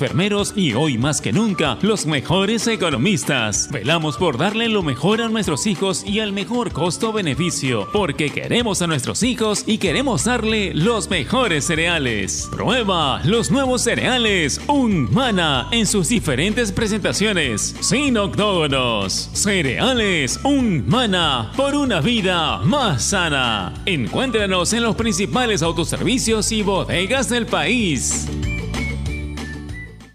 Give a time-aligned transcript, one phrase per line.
[0.00, 3.68] enfermeros y hoy más que nunca los mejores economistas.
[3.72, 8.86] Velamos por darle lo mejor a nuestros hijos y al mejor costo-beneficio, porque queremos a
[8.86, 12.48] nuestros hijos y queremos darle los mejores cereales.
[12.52, 19.30] Prueba los nuevos cereales Unmana en sus diferentes presentaciones, sin octógonos.
[19.32, 23.74] Cereales Unmana por una vida más sana.
[23.84, 28.28] Encuéntranos en los principales autoservicios y bodegas del país.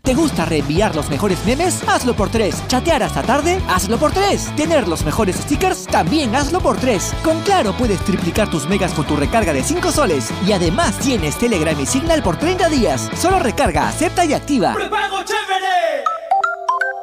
[0.06, 1.82] ¿Te gusta reenviar los mejores memes?
[1.88, 2.62] Hazlo por tres.
[2.68, 3.62] ¿Chatear hasta tarde?
[3.70, 4.54] Hazlo por tres.
[4.58, 5.88] ¿Tener los mejores stickers?
[5.88, 7.14] También hazlo por tres.
[7.24, 10.30] Con Claro puedes triplicar tus megas con tu recarga de 5 soles.
[10.46, 13.10] Y además tienes Telegram y Signal por 30 días.
[13.16, 14.74] Solo recarga, acepta y activa.
[14.74, 15.83] ¡Prepago chévere!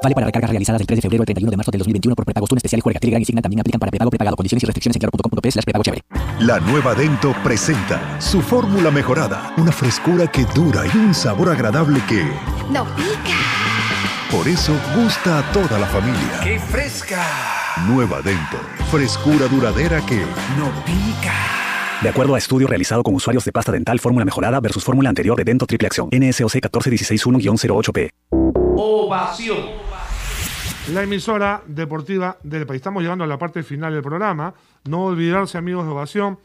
[0.02, 2.24] Vale para recargas realizadas del 3 de febrero al 31 de marzo del 2021 por
[2.24, 2.48] prepagos.
[2.48, 4.34] Tune especial y juega Telegram y Signal también aplican para prepago prepagado.
[4.36, 6.02] Condiciones y restricciones en claro.com.p slash prepago chévere.
[6.40, 12.00] La nueva Dento presenta su fórmula mejorada, una frescura que dura y un sabor agradable
[12.08, 12.22] que
[12.70, 13.36] No pica.
[14.30, 16.40] por eso gusta a toda la familia.
[16.42, 17.22] ¡Qué fresca!
[17.86, 18.56] Nueva Dento,
[18.90, 20.16] frescura duradera que
[20.56, 21.34] ¡No pica!
[22.02, 25.36] De acuerdo a estudio realizado con usuarios de pasta dental fórmula mejorada versus fórmula anterior
[25.36, 28.10] de Dento Triple Acción, NSOC 14161-08P.
[28.82, 29.58] Ovación.
[30.88, 32.78] La emisora deportiva del país.
[32.78, 34.52] Estamos llegando a la parte final del programa.
[34.88, 36.38] No olvidarse, amigos de Ovación,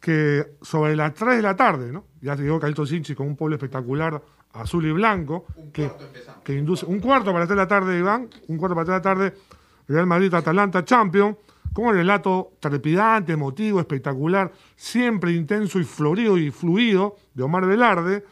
[0.00, 2.04] que sobre las 3 de la tarde, ¿no?
[2.20, 4.20] Ya llegó Calito Sinchi con un pueblo espectacular
[4.54, 5.46] azul y blanco.
[5.72, 5.90] que,
[6.42, 8.28] que induce un cuarto para las 3 de la tarde, Iván.
[8.48, 9.42] Un cuarto para las 3 de la tarde.
[9.86, 11.36] Real Madrid Atalanta Champion.
[11.72, 18.26] Con un relato trepidante, emotivo, espectacular, siempre intenso y florido y fluido de Omar Velarde,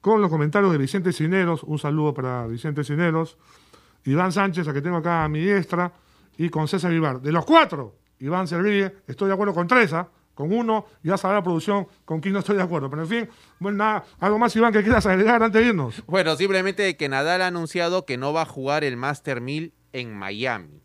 [0.00, 1.62] con los comentarios de Vicente Cineros.
[1.62, 3.36] Un saludo para Vicente Cineros.
[4.04, 5.92] Iván Sánchez, a que tengo acá a mi diestra,
[6.36, 7.20] y con César Vivar.
[7.20, 10.08] De los cuatro, Iván Serville, estoy de acuerdo con tres, ¿ah?
[10.34, 12.88] con uno, ya sabrá la producción con quién no estoy de acuerdo.
[12.88, 13.28] Pero en fin,
[13.58, 16.02] bueno, nada, algo más, Iván, que quieras agregar antes de irnos.
[16.06, 20.14] Bueno, simplemente que Nadal ha anunciado que no va a jugar el Master 1000 en
[20.14, 20.82] Miami.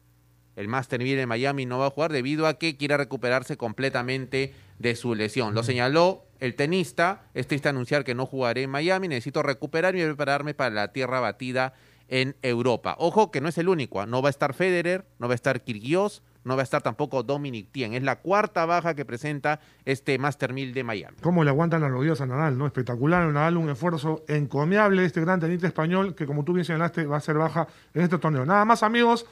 [0.58, 4.54] El Master 1000 en Miami no va a jugar debido a que quiere recuperarse completamente
[4.80, 5.54] de su lesión.
[5.54, 7.24] Lo señaló el tenista.
[7.34, 9.08] Es triste anunciar que no jugaré en Miami.
[9.08, 11.74] Necesito recuperarme y prepararme para la tierra batida
[12.08, 12.96] en Europa.
[13.00, 14.02] Ojo que no es el único.
[14.02, 14.06] ¿ah?
[14.06, 17.24] No va a estar Federer, no va a estar Kyrgios, no va a estar tampoco
[17.24, 17.94] Dominic Thiem.
[17.94, 21.18] Es la cuarta baja que presenta este Master 1000 de Miami.
[21.22, 22.68] Cómo le aguantan las rodillas a Nadal, ¿no?
[22.68, 27.18] Espectacular, Nadal, un esfuerzo encomiable, este gran tenista español, que como tú bien señalaste, va
[27.18, 28.46] a ser baja en este torneo.
[28.46, 29.26] Nada más, amigos,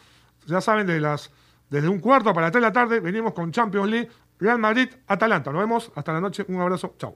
[0.48, 1.32] ya saben, de las,
[1.70, 4.10] desde un cuarto para las 3 de la tarde, venimos con Champions League,
[4.40, 5.52] Real Madrid, Atalanta.
[5.52, 7.16] Nos vemos, hasta la noche, un abrazo, chao.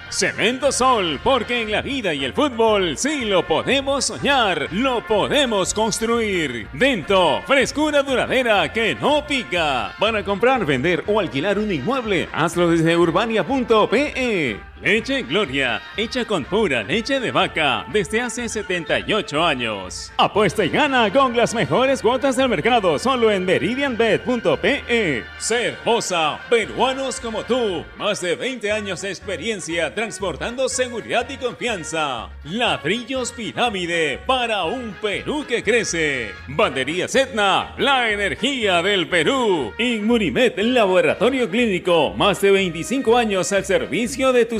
[0.11, 5.73] Cemento Sol, porque en la vida y el fútbol sí lo podemos soñar, lo podemos
[5.73, 6.67] construir.
[6.73, 9.93] Dento, frescura duradera que no pica.
[9.97, 14.70] Para comprar, vender o alquilar un inmueble, hazlo desde urbania.pe.
[14.83, 20.11] Leche Gloria, hecha con pura leche de vaca desde hace 78 años.
[20.17, 25.23] Apuesta y gana con las mejores cuotas del mercado solo en meridianbet.pe.
[25.37, 32.29] Cervosa, peruanos como tú, más de 20 años de experiencia transportando seguridad y confianza.
[32.45, 36.31] Ladrillos Pirámide para un Perú que crece.
[36.47, 39.73] Bandería Etna, la energía del Perú.
[39.77, 44.59] Inmunimed, laboratorio clínico, más de 25 años al servicio de tu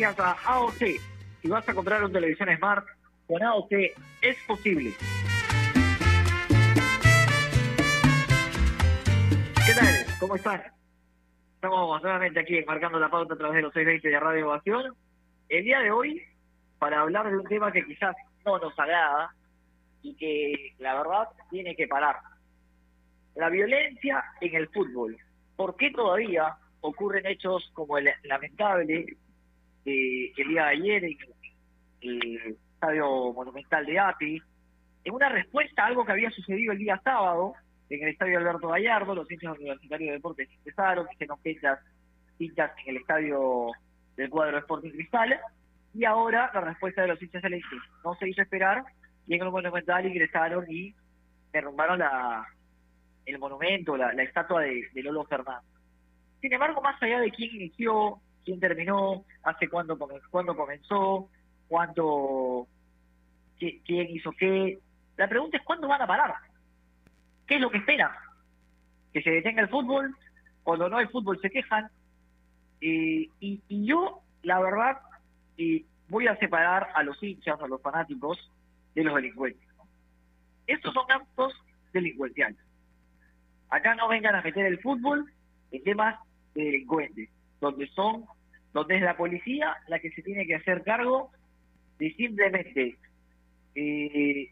[0.00, 0.36] Gracias a.
[1.42, 2.86] Si vas a comprar un televisión Smart,
[3.26, 3.72] con AOC
[4.22, 4.92] es posible.
[9.66, 10.18] ¿Qué tal?
[10.18, 10.62] ¿Cómo están?
[11.54, 14.94] Estamos nuevamente aquí marcando la pauta a través de los 620 de Radio Ovación.
[15.48, 16.22] El día de hoy,
[16.78, 19.34] para hablar de un tema que quizás no nos agrada
[20.02, 22.16] y que la verdad tiene que parar.
[23.34, 25.16] La violencia en el fútbol.
[25.56, 29.18] ¿Por qué todavía ocurren hechos como el lamentable
[29.84, 31.18] de el día de ayer en
[32.02, 34.42] el Estadio Monumental de API?
[35.04, 37.54] En una respuesta a algo que había sucedido el día sábado
[37.88, 41.78] en el Estadio Alberto Gallardo, los hinchas universitarios de deportes empezaron, hicieron fechas
[42.38, 43.68] hinchas en el Estadio
[44.16, 45.38] del cuadro Sporting Cristal,
[45.94, 47.62] y ahora la respuesta de los hinchas es
[48.04, 48.84] no se hizo esperar,
[49.26, 50.94] y en el Monumental ingresaron y
[51.52, 52.46] derrumbaron la,
[53.26, 55.68] el monumento, la, la estatua de, de, Lolo Fernández.
[56.40, 59.98] Sin embargo, más allá de quién inició, quién terminó, hace cuándo,
[60.30, 61.28] cuándo comenzó,
[61.68, 62.66] cuánto,
[63.58, 64.78] quién hizo qué,
[65.16, 66.34] la pregunta es cuándo van a parar.
[67.46, 68.10] ¿Qué es lo que esperan?
[69.12, 70.16] Que se detenga el fútbol,
[70.62, 71.90] cuando no hay fútbol se quejan.
[72.80, 74.98] y, y yo, la verdad,
[76.08, 78.38] voy a separar a los hinchas, a los fanáticos,
[78.94, 79.68] de los delincuentes.
[80.66, 81.54] Estos son actos
[81.92, 82.58] delincuenciales.
[83.68, 85.32] Acá no vengan a meter el fútbol
[85.70, 86.18] en temas
[86.54, 87.28] de delincuentes,
[87.60, 88.24] donde son,
[88.72, 91.30] donde es la policía la que se tiene que hacer cargo
[91.98, 92.98] de simplemente
[93.74, 94.50] eh,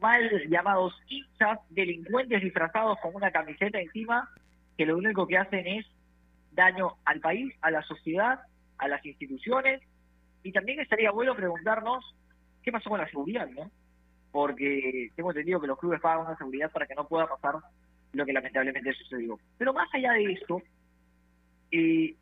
[0.00, 4.28] mal llamados hinchas, delincuentes disfrazados con una camiseta encima,
[4.76, 5.86] que lo único que hacen es
[6.52, 8.40] daño al país, a la sociedad,
[8.78, 9.80] a las instituciones,
[10.42, 12.14] y también estaría bueno preguntarnos
[12.62, 13.70] qué pasó con la seguridad, ¿no?
[14.32, 17.54] Porque tengo entendido que los clubes pagan una seguridad para que no pueda pasar
[18.12, 19.38] lo que lamentablemente sucedió.
[19.58, 20.62] Pero más allá de esto,
[21.76, 22.14] eh,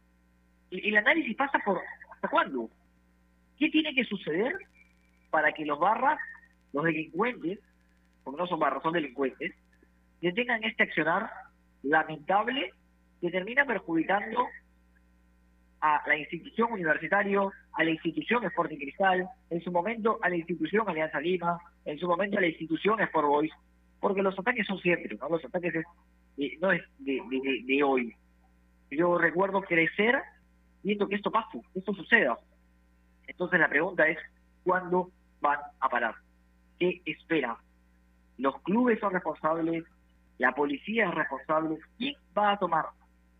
[0.70, 1.80] el análisis pasa por
[2.12, 2.68] ¿hasta cuándo?
[3.58, 4.54] ¿Qué tiene que suceder
[5.30, 6.18] para que los barras,
[6.72, 7.58] los delincuentes,
[8.22, 9.54] porque no son barras, son delincuentes,
[10.20, 11.30] detengan este accionar
[11.82, 12.72] lamentable
[13.20, 14.46] que termina perjudicando
[15.80, 17.40] a la institución universitaria,
[17.74, 22.08] a la institución Sporting Cristal, en su momento a la institución Alianza Lima, en su
[22.08, 23.52] momento a la institución Sport Boys,
[24.00, 25.28] porque los ataques son siempre, ¿no?
[25.28, 27.20] Los ataques es, no es de,
[27.66, 28.14] de, hoy.
[28.96, 30.22] Yo recuerdo crecer
[30.82, 32.38] viendo que esto pase, que esto suceda.
[33.26, 34.18] Entonces la pregunta es,
[34.62, 35.10] ¿cuándo
[35.40, 36.14] van a parar?
[36.78, 37.56] ¿Qué esperan?
[38.38, 39.84] Los clubes son responsables,
[40.38, 42.86] la policía es responsable, ¿quién va a tomar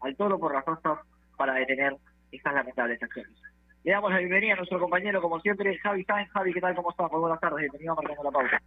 [0.01, 0.99] al toro por las costas
[1.37, 1.97] para detener
[2.31, 3.37] estas lamentables acciones?
[3.83, 6.31] Le damos la bienvenida a nuestro compañero, como siempre, Javi Sáenz.
[6.31, 6.75] Javi, ¿qué tal?
[6.75, 7.11] ¿Cómo estás?
[7.11, 8.63] Muy buenas tardes, bienvenido a Marcando la Pauta.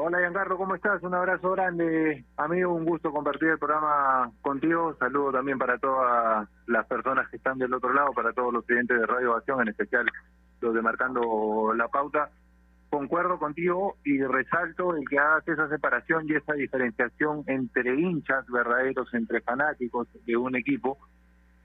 [0.00, 1.02] Hola, Giancarlo, ¿cómo estás?
[1.02, 2.24] Un abrazo grande.
[2.36, 4.94] Amigo, un gusto compartir el programa contigo.
[4.96, 8.96] Saludo también para todas las personas que están del otro lado, para todos los clientes
[8.96, 10.06] de Radio Ovación, en especial
[10.60, 12.30] los de Marcando la Pauta.
[12.90, 19.12] Concuerdo contigo y resalto el que hagas esa separación y esa diferenciación entre hinchas verdaderos,
[19.14, 20.96] entre fanáticos de un equipo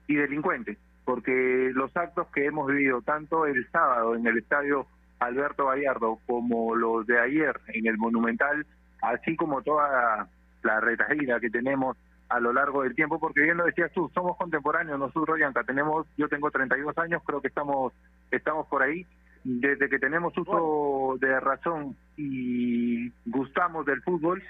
[0.08, 4.86] y delincuentes porque los actos que hemos vivido tanto el sábado en el estadio
[5.18, 8.66] Alberto Gallardo como los de ayer en el Monumental,
[9.02, 10.28] así como toda
[10.62, 11.96] la retaída que tenemos
[12.28, 16.06] a lo largo del tiempo, porque bien lo decías tú, somos contemporáneos nosotros, Yanka, tenemos,
[16.16, 17.92] yo tengo 32 años, creo que estamos,
[18.30, 19.06] estamos por ahí,
[19.44, 24.42] desde que tenemos uso de razón y gustamos del fútbol,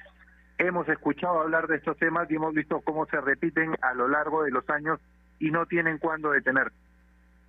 [0.57, 4.45] hemos escuchado hablar de estos temas y hemos visto cómo se repiten a lo largo
[4.45, 5.01] de los años
[5.41, 6.71] y no tienen cuándo detener.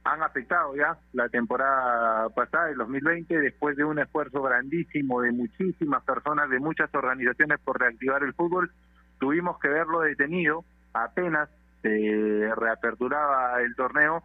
[0.05, 6.03] Han afectado ya la temporada pasada, el 2020, después de un esfuerzo grandísimo de muchísimas
[6.03, 8.71] personas, de muchas organizaciones por reactivar el fútbol,
[9.19, 11.49] tuvimos que verlo detenido apenas
[11.81, 14.23] se reaperturaba el torneo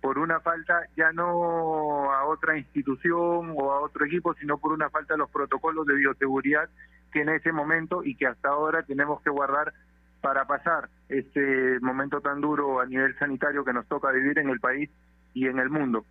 [0.00, 4.90] por una falta ya no a otra institución o a otro equipo, sino por una
[4.90, 6.68] falta de los protocolos de bioseguridad
[7.12, 9.72] que en ese momento y que hasta ahora tenemos que guardar
[10.20, 14.60] para pasar este momento tan duro a nivel sanitario que nos toca vivir en el
[14.60, 14.90] país
[15.34, 16.04] y en el mundo.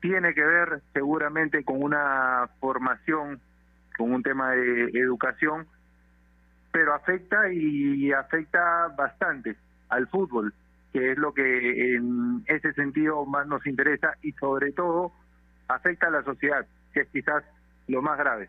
[0.00, 3.40] Tiene que ver seguramente con una formación,
[3.96, 5.66] con un tema de educación,
[6.72, 9.56] pero afecta y afecta bastante
[9.88, 10.52] al fútbol,
[10.92, 15.12] que es lo que en ese sentido más nos interesa y sobre todo
[15.68, 17.44] afecta a la sociedad, que es quizás
[17.88, 18.48] lo más grave.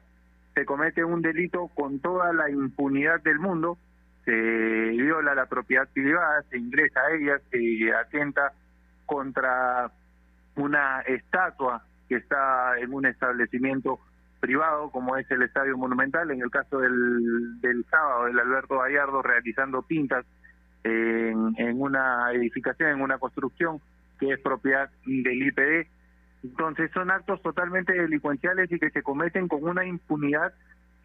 [0.53, 3.77] Se comete un delito con toda la impunidad del mundo,
[4.23, 8.53] se viola la propiedad privada, se ingresa a ella, se atenta
[9.05, 9.91] contra
[10.55, 13.99] una estatua que está en un establecimiento
[14.39, 19.21] privado como es el Estadio Monumental, en el caso del, del sábado, el Alberto Gallardo
[19.21, 20.25] realizando pintas
[20.83, 23.79] en, en una edificación, en una construcción
[24.19, 25.87] que es propiedad del IPD.
[26.43, 30.53] Entonces son actos totalmente delincuenciales y que se cometen con una impunidad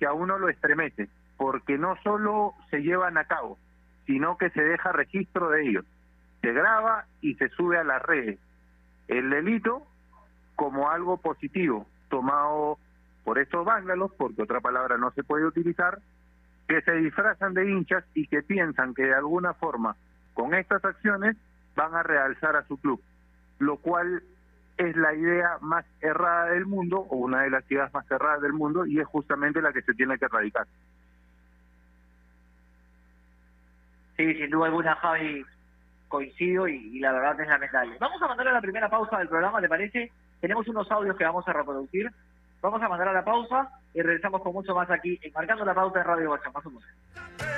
[0.01, 3.57] que a uno lo estremece, porque no solo se llevan a cabo,
[4.07, 5.85] sino que se deja registro de ellos.
[6.41, 8.39] Se graba y se sube a las redes.
[9.09, 9.87] El delito
[10.55, 12.79] como algo positivo, tomado
[13.25, 15.99] por estos vándalos, porque otra palabra no se puede utilizar,
[16.67, 19.97] que se disfrazan de hinchas y que piensan que de alguna forma
[20.35, 21.37] con estas acciones
[21.75, 23.01] van a realzar a su club,
[23.59, 24.23] lo cual
[24.77, 28.53] es la idea más errada del mundo o una de las ideas más erradas del
[28.53, 30.67] mundo y es justamente la que se tiene que erradicar.
[34.17, 35.45] Sí, sin duda alguna, Javi,
[36.09, 37.97] coincido y, la verdad es lamentable.
[38.01, 40.13] Vamos a mandar a la primera pausa del programa, ¿te parece?
[40.41, 42.11] Tenemos unos audios que vamos a reproducir.
[42.61, 46.01] Vamos a mandar a la pausa y regresamos con mucho más aquí, enmarcando la pauta
[46.01, 46.51] de Radio Guacha.
[46.51, 47.58] Más o menos.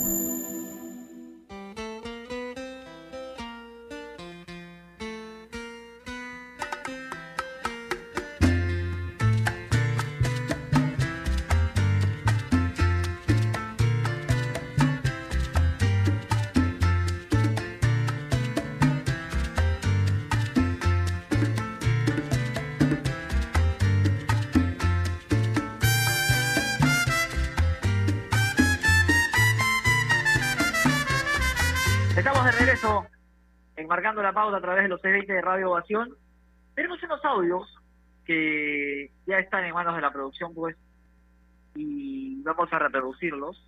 [34.01, 36.09] Enmarcando la pauta a través de los 620 de Radio Ovación.
[36.73, 37.77] Tenemos unos audios
[38.25, 40.75] que ya están en manos de la producción, pues,
[41.75, 43.63] y vamos a reproducirlos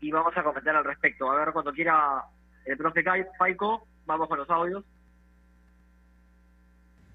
[0.00, 1.30] y vamos a comentar al respecto.
[1.30, 2.24] A ver, cuando quiera
[2.64, 3.04] el profe
[3.38, 4.84] Paico, vamos con los audios.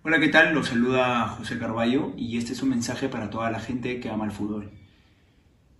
[0.03, 0.53] Hola, ¿qué tal?
[0.53, 4.25] Los saluda José Carballo y este es un mensaje para toda la gente que ama
[4.25, 4.69] el fútbol.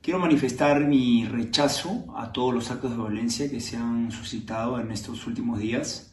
[0.02, 4.92] Quiero manifestar mi rechazo a todos los actos de violencia que se han suscitado en
[4.92, 6.13] estos últimos días.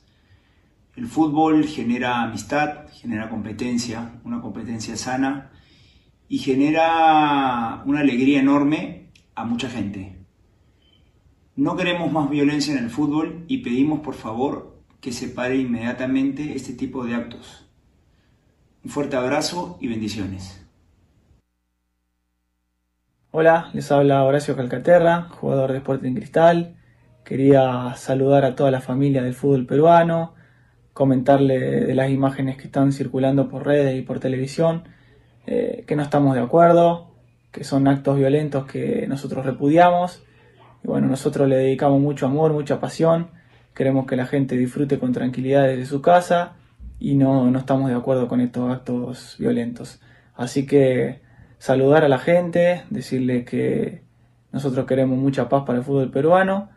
[0.97, 5.51] El fútbol genera amistad, genera competencia, una competencia sana
[6.29, 10.17] y genera una alegría enorme a mucha gente.
[11.57, 16.55] No queremos más violencia en el fútbol y pedimos por favor que se pare inmediatamente
[16.55, 17.67] este tipo de actos.
[18.85, 20.67] Un fuerte abrazo y bendiciones.
[23.31, 26.77] Hola, les habla Horacio Calcaterra, jugador de Sporting Cristal.
[27.25, 30.35] Quería saludar a toda la familia del fútbol peruano,
[31.01, 34.83] comentarle de las imágenes que están circulando por redes y por televisión,
[35.47, 37.09] eh, que no estamos de acuerdo,
[37.53, 40.23] que son actos violentos que nosotros repudiamos.
[40.85, 43.31] Y bueno, nosotros le dedicamos mucho amor, mucha pasión.
[43.75, 46.57] Queremos que la gente disfrute con tranquilidad desde su casa
[46.99, 50.03] y no, no estamos de acuerdo con estos actos violentos.
[50.35, 51.23] Así que
[51.57, 54.03] saludar a la gente, decirle que
[54.53, 56.69] nosotros queremos mucha paz para el fútbol peruano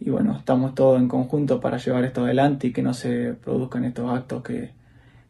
[0.00, 3.84] y bueno, estamos todos en conjunto para llevar esto adelante y que no se produzcan
[3.84, 4.72] estos actos que,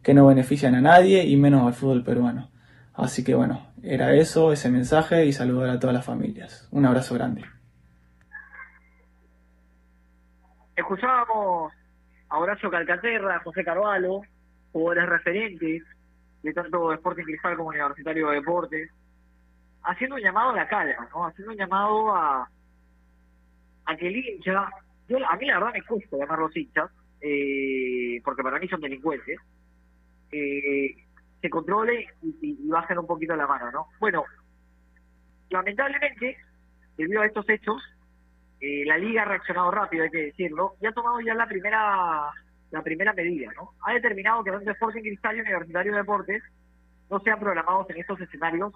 [0.00, 2.50] que no benefician a nadie y menos al fútbol peruano.
[2.94, 6.68] Así que bueno, era eso, ese mensaje y saludar a todas las familias.
[6.70, 7.44] Un abrazo grande.
[10.76, 11.72] Escuchábamos
[12.28, 14.22] a Horacio Calcaterra, José Carvalho,
[14.72, 15.82] jugadores referentes
[16.44, 18.90] de tanto Sporting Cristal como Universitario de Deportes,
[19.82, 21.26] haciendo un llamado a la calma, ¿no?
[21.26, 22.48] Haciendo un llamado a,
[23.90, 24.56] a que el yo,
[25.26, 29.38] a mí la verdad me cuesta llamarlos hinchas, eh, porque para mí son delincuentes,
[30.30, 30.94] eh,
[31.40, 33.86] se controle y, y, bajen un poquito la mano, ¿no?
[33.98, 34.24] Bueno,
[35.48, 36.36] lamentablemente,
[36.96, 37.82] debido a estos hechos,
[38.60, 42.30] eh, la liga ha reaccionado rápido, hay que decirlo, y ha tomado ya la primera
[42.70, 43.72] la primera medida, ¿no?
[43.84, 46.42] Ha determinado que tanto Sporting Cristal y Universitario de Deportes
[47.10, 48.72] no sean programados en estos escenarios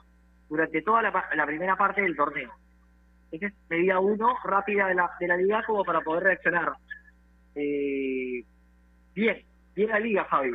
[0.48, 2.50] durante toda la, la primera parte del torneo.
[3.30, 6.72] Esa es medida uno, rápida de la, de la liga, como para poder reaccionar.
[7.54, 8.44] Eh,
[9.14, 10.52] bien, bien la liga, Javi.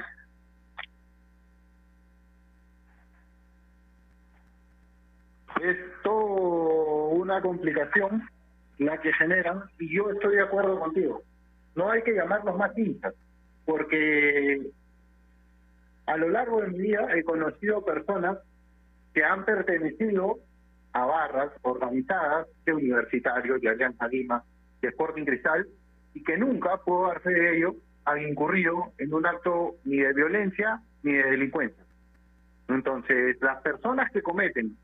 [5.61, 8.29] Es todo una complicación
[8.77, 11.21] la que generan y yo estoy de acuerdo contigo.
[11.75, 13.13] No hay que llamarlos más hinchas,
[13.65, 14.71] porque
[16.05, 18.39] a lo largo de mi vida he conocido personas
[19.13, 20.39] que han pertenecido
[20.93, 24.43] a barras organizadas de universitarios, de Alianza Lima,
[24.81, 25.67] de Sporting Cristal,
[26.13, 30.13] y que nunca, puedo dar fe de ello, han incurrido en un acto ni de
[30.13, 31.83] violencia ni de delincuencia.
[32.67, 34.77] Entonces, las personas que cometen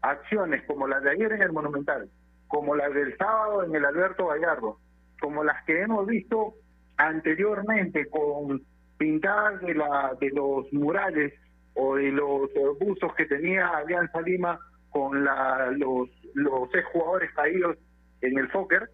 [0.00, 2.08] acciones como las de ayer en el Monumental,
[2.48, 4.78] como las del sábado en el Alberto Gallardo,
[5.20, 6.54] como las que hemos visto
[6.96, 8.62] anteriormente con
[8.98, 11.32] pintadas de, la, de los murales
[11.74, 14.58] o de los buzos que tenía Alianza Lima
[14.92, 17.76] con la, los, los jugadores caídos
[18.20, 18.88] en el soccer,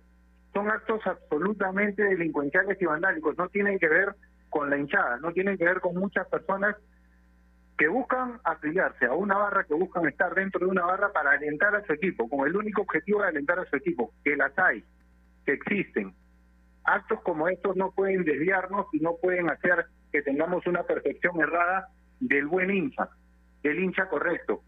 [0.54, 4.14] son actos absolutamente delincuenciales y vandálicos, no tienen que ver
[4.48, 6.76] con la hinchada, no tienen que ver con muchas personas
[7.76, 11.74] que buscan afiliarse a una barra, que buscan estar dentro de una barra para alentar
[11.76, 14.82] a su equipo, con el único objetivo de alentar a su equipo, que las hay,
[15.44, 16.12] que existen.
[16.84, 21.88] Actos como estos no pueden desviarnos y no pueden hacer que tengamos una percepción errada
[22.18, 23.10] del buen hincha,
[23.62, 24.62] del hincha correcto,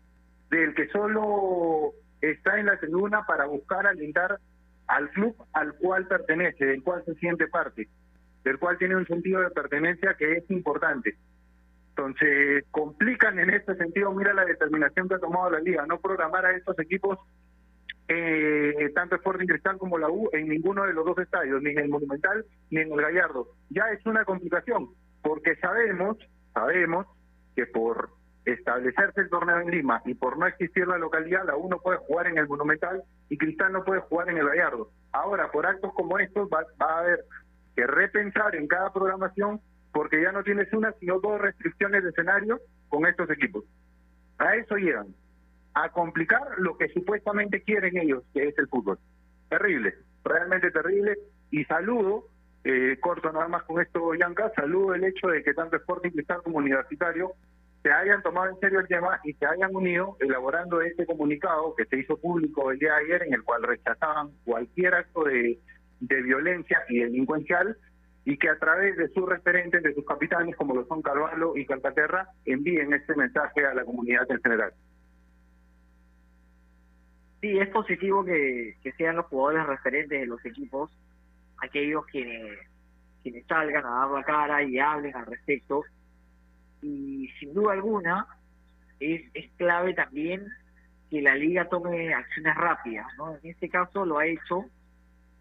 [0.50, 4.38] del que solo está en la tribuna para buscar alentar
[4.86, 7.88] al club al cual pertenece, del cual se siente parte,
[8.44, 11.16] del cual tiene un sentido de pertenencia que es importante.
[11.90, 16.46] Entonces, complican en este sentido, mira la determinación que ha tomado la liga, no programar
[16.46, 17.18] a estos equipos,
[18.08, 21.78] eh, tanto Sporting Cristal como la U, en ninguno de los dos estadios, ni en
[21.78, 23.48] el Monumental ni en el Gallardo.
[23.68, 24.88] Ya es una complicación,
[25.22, 26.16] porque sabemos,
[26.54, 27.06] sabemos
[27.54, 28.10] que por
[28.44, 31.98] establecerse el torneo en Lima y por no existir la localidad, la U no puede
[31.98, 34.90] jugar en el Monumental y Cristal no puede jugar en el Gallardo.
[35.12, 37.24] Ahora, por actos como estos, va, va a haber
[37.76, 39.60] que repensar en cada programación
[39.92, 43.64] porque ya no tienes una, sino dos restricciones de escenario con estos equipos.
[44.38, 45.14] A eso llegan,
[45.74, 48.98] a complicar lo que supuestamente quieren ellos, que es el fútbol.
[49.48, 51.18] Terrible, realmente terrible,
[51.50, 52.28] y saludo,
[52.64, 56.42] eh, corto nada más con esto, Yanka, saludo el hecho de que tanto Sporting Cristal
[56.42, 57.32] como Universitario
[57.82, 61.86] se hayan tomado en serio el tema y se hayan unido elaborando este comunicado que
[61.86, 65.58] se hizo público el día de ayer en el cual rechazaban cualquier acto de,
[66.00, 67.76] de violencia y delincuencial
[68.24, 71.64] y que a través de sus referentes, de sus capitanes, como lo son Carvalho y
[71.64, 74.72] Calcaterra, envíen este mensaje a la comunidad en general.
[77.40, 80.90] Sí, es positivo que, que sean los jugadores referentes de los equipos,
[81.62, 82.58] aquellos quienes,
[83.22, 85.82] quienes salgan a dar la cara y hablen al respecto.
[86.82, 88.26] Y sin duda alguna,
[88.98, 90.46] es, es clave también
[91.10, 93.36] que la liga tome acciones rápidas, ¿no?
[93.36, 94.66] En este caso lo ha hecho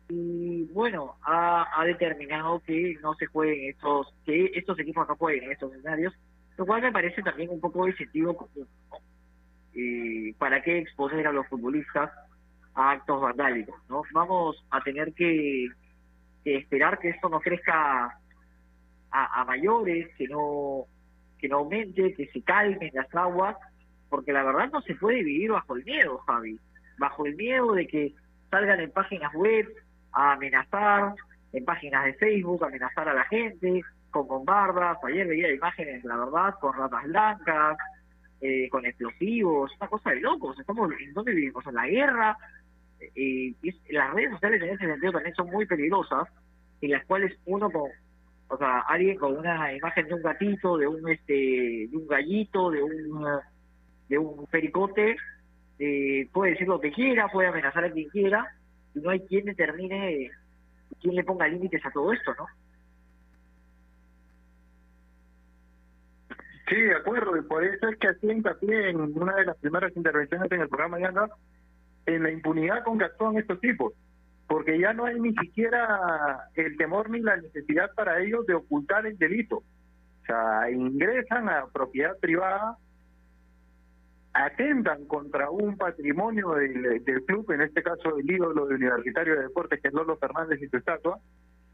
[0.09, 5.51] y bueno, ha, determinado que no se jueguen estos, que estos equipos no jueguen en
[5.51, 6.13] estos escenarios,
[6.57, 8.67] lo cual me parece también un poco de sentido común.
[10.39, 12.11] ¿Para qué exponer a los futbolistas
[12.73, 13.79] a actos vandálicos?
[13.87, 14.01] ¿no?
[14.11, 15.67] Vamos a tener que,
[16.43, 18.19] esperar que esto no crezca
[19.11, 20.85] a, mayores, que no,
[21.39, 23.55] que no aumente, que se calmen las aguas,
[24.09, 26.59] porque la verdad no se puede vivir bajo el miedo, Javi,
[26.97, 28.13] bajo el miedo de que
[28.49, 29.67] salgan en páginas web
[30.11, 31.13] a amenazar
[31.53, 34.97] en páginas de Facebook, amenazar a la gente con bombardas.
[35.03, 37.77] Ayer veía imágenes, la verdad, con ratas blancas,
[38.41, 40.59] eh, con explosivos, una cosa de locos.
[40.59, 41.65] Estamos, ¿En dónde vivimos?
[41.65, 42.37] En la guerra.
[43.15, 46.27] Eh, y las redes sociales en ese sentido también son muy peligrosas,
[46.81, 47.89] en las cuales uno con,
[48.49, 52.71] o sea, alguien con una imagen de un gatito, de un este, de un gallito,
[52.71, 53.25] de un
[54.09, 55.15] de un pericote,
[55.77, 58.45] eh, puede decir lo que quiera, puede amenazar a quien quiera,
[58.95, 60.31] y no hay quien determine,
[60.99, 62.47] quien le ponga límites a todo esto, ¿no?
[66.67, 69.95] Sí, de acuerdo, y por eso es que hacía hincapié en una de las primeras
[69.95, 71.11] intervenciones en el programa ya
[72.05, 73.93] en la impunidad con que actúan estos tipos,
[74.49, 79.05] porque ya no hay ni siquiera el temor ni la necesidad para ellos de ocultar
[79.05, 79.57] el delito.
[79.57, 82.75] O sea, ingresan a propiedad privada
[84.33, 89.81] atentan contra un patrimonio del, club, en este caso el ídolo de Universitario de Deportes,
[89.81, 91.19] que es Lolo Fernández y su estatua,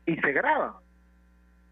[0.06, 0.74] y se graban.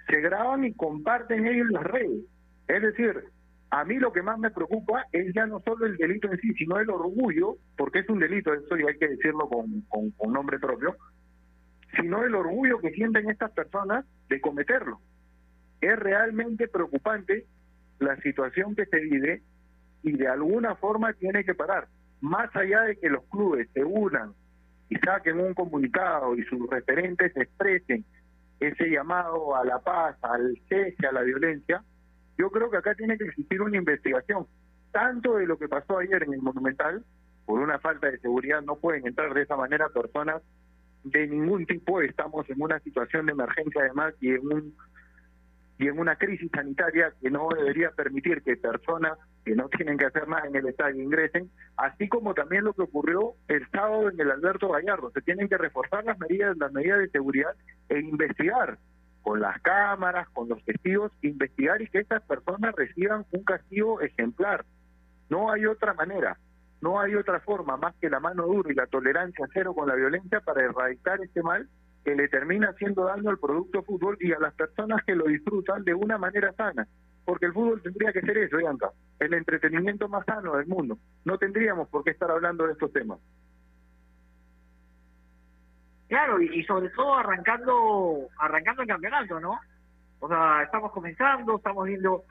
[0.07, 2.23] Se graban y comparten ellos las redes.
[2.69, 3.25] Es decir,
[3.73, 6.53] a mí lo que más me preocupa es ya no solo el delito en sí,
[6.53, 10.59] sino el orgullo, porque es un delito, eso y hay que decirlo con, con, nombre
[10.59, 10.95] propio,
[11.99, 14.99] sino el orgullo que sienten estas personas de cometerlo.
[15.81, 17.47] Es realmente preocupante
[17.97, 19.41] la situación que se vive
[20.03, 21.87] y de alguna forma tiene que parar.
[22.21, 24.33] Más allá de que los clubes se unan
[24.89, 28.05] y saquen un comunicado y sus referentes expresen
[28.59, 31.83] ese llamado a la paz, al cese, a la violencia,
[32.37, 34.47] yo creo que acá tiene que existir una investigación,
[34.91, 37.03] tanto de lo que pasó ayer en el Monumental,
[37.45, 40.41] por una falta de seguridad no pueden entrar de esa manera personas
[41.03, 44.75] de ningún tipo, estamos en una situación de emergencia además y en un
[45.79, 50.05] y en una crisis sanitaria que no debería permitir que personas que no tienen que
[50.05, 54.19] hacer nada en el estadio ingresen, así como también lo que ocurrió el sábado en
[54.19, 55.11] el Alberto Gallardo.
[55.11, 57.55] Se tienen que reforzar las medidas, las medidas de seguridad
[57.89, 58.77] e investigar
[59.23, 64.65] con las cámaras, con los testigos, investigar y que estas personas reciban un castigo ejemplar.
[65.29, 66.37] No hay otra manera,
[66.81, 69.95] no hay otra forma más que la mano dura y la tolerancia cero con la
[69.95, 71.67] violencia para erradicar este mal
[72.03, 75.85] que le termina haciendo daño al producto fútbol y a las personas que lo disfrutan
[75.85, 76.85] de una manera sana.
[77.23, 80.97] Porque el fútbol tendría que ser eso, Bianca, el entretenimiento más sano del mundo.
[81.23, 83.19] No tendríamos por qué estar hablando de estos temas.
[86.13, 89.59] Claro, y, sobre todo arrancando arrancando el campeonato, ¿no?
[90.19, 92.23] O sea, estamos comenzando, estamos viendo,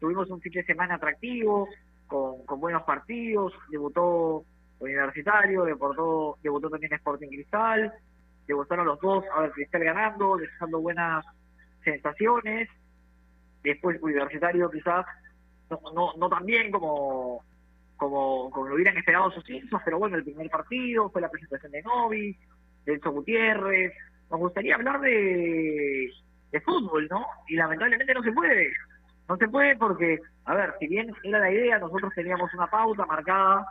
[0.00, 1.68] tuvimos un fin de semana atractivo,
[2.08, 4.42] con, con buenos partidos, debutó
[4.80, 7.92] Universitario, debutó, debutó también Sporting Cristal,
[8.48, 11.24] debutaron los dos, ahora Cristal ganando, dejando buenas
[11.84, 12.68] sensaciones,
[13.62, 15.06] después Universitario quizás
[15.70, 17.44] no, no, no tan bien como,
[17.96, 21.70] como, como lo hubieran esperado sus hinchas, pero bueno, el primer partido fue la presentación
[21.70, 22.36] de Novi,
[22.94, 23.92] Enzo Gutiérrez,
[24.30, 26.10] nos gustaría hablar de,
[26.50, 27.26] de fútbol, ¿no?
[27.48, 28.70] Y lamentablemente no se puede,
[29.28, 33.06] no se puede porque, a ver, si bien era la idea, nosotros teníamos una pauta
[33.06, 33.66] marcada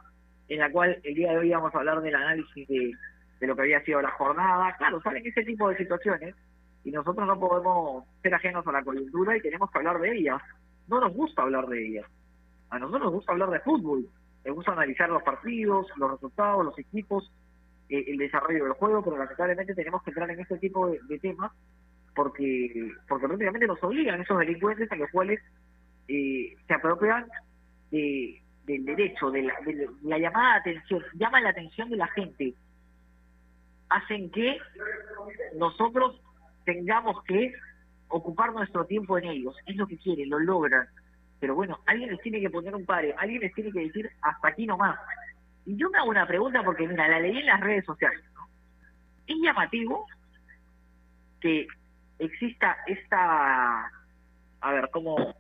[0.47, 2.91] en la cual el día de hoy íbamos a hablar del análisis de,
[3.39, 4.75] de lo que había sido la jornada.
[4.77, 6.35] Claro, salen ese tipo de situaciones
[6.83, 10.41] y nosotros no podemos ser ajenos a la coyuntura y tenemos que hablar de ellas.
[10.87, 12.05] No nos gusta hablar de ellas.
[12.69, 14.07] A nosotros nos gusta hablar de fútbol.
[14.45, 17.29] Nos gusta analizar los partidos, los resultados, los equipos,
[17.89, 21.51] eh, el desarrollo del juego, pero lamentablemente tenemos que entrar en este tipo de, temas
[22.15, 25.39] porque porque prácticamente nos obligan esos delincuentes a los cuales
[26.07, 27.27] eh, se apropian
[27.91, 32.53] de, del derecho, de la, de la llamada atención, llaman la atención de la gente,
[33.89, 34.57] hacen que
[35.55, 36.21] nosotros
[36.65, 37.53] tengamos que
[38.09, 40.87] ocupar nuestro tiempo en ellos, es lo que quieren, lo logran,
[41.39, 44.47] pero bueno, alguien les tiene que poner un pare, alguien les tiene que decir hasta
[44.47, 44.97] aquí nomás.
[45.67, 48.47] Y yo me hago una pregunta porque mira, la leí en las redes sociales, ¿no?
[49.27, 50.07] Es llamativo
[51.41, 51.67] que
[52.19, 53.91] exista esta,
[54.61, 55.35] a ver, como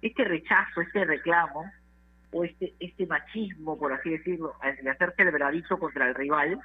[0.00, 1.68] este rechazo, este reclamo,
[2.30, 6.60] o este, este machismo, por así decirlo, de hacerse el bradizo contra el rival.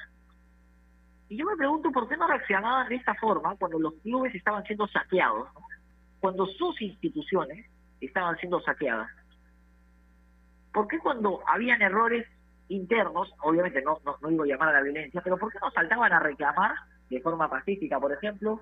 [1.29, 4.63] Y yo me pregunto por qué no reaccionaban de esta forma cuando los clubes estaban
[4.65, 5.61] siendo saqueados, ¿no?
[6.19, 7.65] cuando sus instituciones
[8.01, 9.09] estaban siendo saqueadas.
[10.71, 12.27] ¿Por qué cuando habían errores
[12.69, 16.13] internos, obviamente no, no, no digo llamar a la violencia, pero por qué no saltaban
[16.13, 16.75] a reclamar
[17.09, 18.61] de forma pacífica, por ejemplo,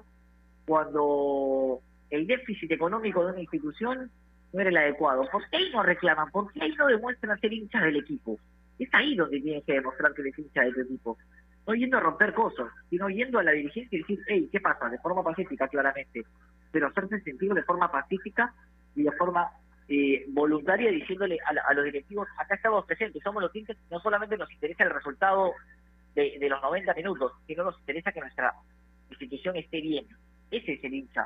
[0.66, 4.10] cuando el déficit económico de una institución
[4.54, 5.28] no era el adecuado.
[5.30, 6.32] ¿Por qué no reclaman?
[6.32, 8.40] ¿Por qué ahí no demuestran ser hinchas del equipo?
[8.80, 11.18] Es ahí donde tienen que demostrar que eres hincha de tu equipo.
[11.66, 14.90] No yendo a romper cosas, sino yendo a la dirigencia y decir, hey, ¿qué pasa?
[14.90, 16.24] De forma pacífica, claramente.
[16.72, 18.54] Pero hacerse sentido de forma pacífica
[18.96, 19.52] y de forma
[19.90, 24.38] eh, voluntaria, diciéndole a, a, los directivos, acá estamos presentes, somos los hinchas, no solamente
[24.38, 25.54] nos interesa el resultado
[26.14, 28.54] de, los 90 minutos, sino nos interesa que nuestra
[29.10, 30.06] institución esté bien.
[30.50, 31.26] Ese es el hincha.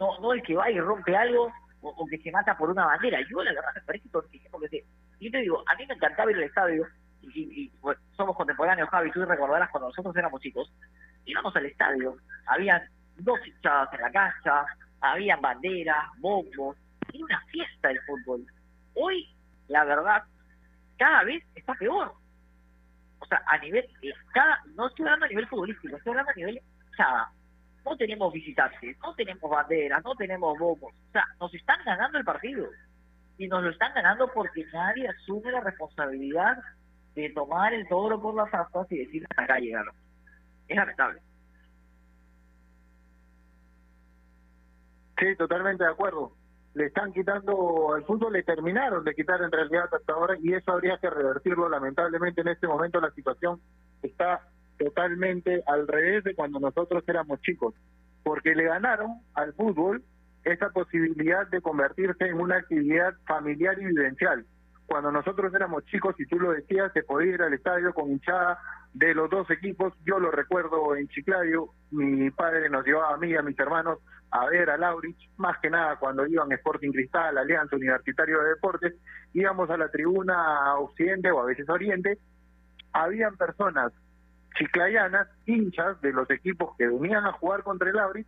[0.00, 3.20] No, no el que va y rompe algo o, que se mata por una bandera.
[3.30, 4.84] Yo la verdad me parece tontísimo que.
[5.20, 6.86] Yo te digo, a mí me encantaba ir al estadio,
[7.22, 10.72] y, y, bueno, somos contemporáneos, Javi, tú recordarás cuando nosotros éramos chicos,
[11.24, 12.82] íbamos al estadio, habían
[13.18, 14.66] dos hinchadas en la cancha,
[15.00, 16.76] habían banderas, bombos,
[17.12, 18.46] era una fiesta el fútbol.
[18.94, 19.28] Hoy,
[19.68, 20.24] la verdad,
[20.98, 22.12] cada vez está peor.
[23.18, 23.88] O sea, a nivel,
[24.34, 27.32] cada, no estoy hablando a nivel futbolístico, estoy hablando a nivel hinchada
[27.84, 30.92] no tenemos visitantes, no tenemos banderas, no tenemos bombos.
[30.92, 32.66] O sea, nos están ganando el partido.
[33.38, 36.58] Y nos lo están ganando porque nadie asume la responsabilidad
[37.14, 39.94] de tomar el toro por las aspas y decir hasta acá llegaron.
[40.68, 41.20] Es lamentable.
[45.18, 46.32] Sí, totalmente de acuerdo.
[46.74, 50.72] Le están quitando al fútbol, le terminaron de quitar en realidad hasta ahora y eso
[50.72, 51.68] habría que revertirlo.
[51.68, 53.60] Lamentablemente en este momento la situación
[54.02, 54.40] está
[54.78, 57.74] totalmente al revés de cuando nosotros éramos chicos,
[58.22, 60.02] porque le ganaron al fútbol
[60.44, 64.44] esa posibilidad de convertirse en una actividad familiar y vivencial.
[64.86, 68.58] Cuando nosotros éramos chicos, y tú lo decías, se podía ir al estadio con hinchada
[68.94, 69.94] de los dos equipos.
[70.04, 73.98] Yo lo recuerdo en Chiclayo, mi padre nos llevaba a mí y a mis hermanos
[74.30, 78.94] a ver a Laurich, más que nada cuando iban Sporting Cristal, Alianza Universitario de Deportes,
[79.34, 82.18] íbamos a la tribuna occidente o a veces oriente,
[82.94, 83.92] habían personas
[84.56, 88.26] chiclayanas, hinchas de los equipos que venían a jugar contra el Aurich,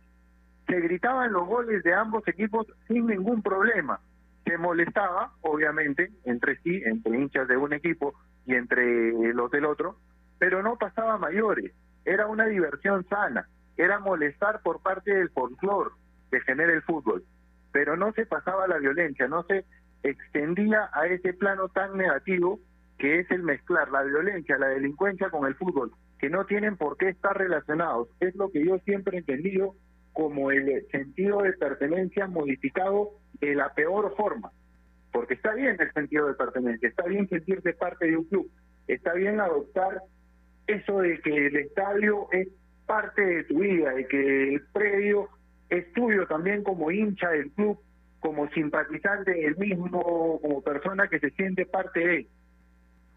[0.67, 3.99] se gritaban los goles de ambos equipos sin ningún problema.
[4.45, 8.13] Se molestaba, obviamente, entre sí, entre hinchas de un equipo
[8.45, 9.97] y entre los del otro,
[10.39, 11.71] pero no pasaba mayores.
[12.03, 15.91] Era una diversión sana, era molestar por parte del folclore
[16.31, 17.23] que genera el fútbol.
[17.71, 19.65] pero no se pasaba la violencia, no se
[20.01, 22.59] extendía a ese plano tan negativo
[22.97, 26.95] que es el mezclar la violencia, la delincuencia con el fútbol, que no tienen por
[26.95, 28.07] qué estar relacionados.
[28.21, 29.75] Es lo que yo siempre he entendido
[30.13, 33.09] como el sentido de pertenencia modificado
[33.41, 34.51] de la peor forma.
[35.11, 38.49] Porque está bien el sentido de pertenencia, está bien sentirse parte de un club,
[38.87, 40.01] está bien adoptar
[40.67, 42.47] eso de que el estadio es
[42.85, 45.29] parte de tu vida, de que el predio
[45.69, 47.79] es tuyo también como hincha del club,
[48.19, 52.27] como simpatizante del mismo, como persona que se siente parte de él.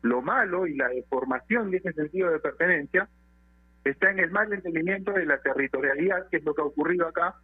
[0.03, 3.09] Lo malo y la deformación de ese sentido de pertenencia
[3.85, 7.35] está en el mal entendimiento de la territorialidad, que es lo que ha ocurrido acá,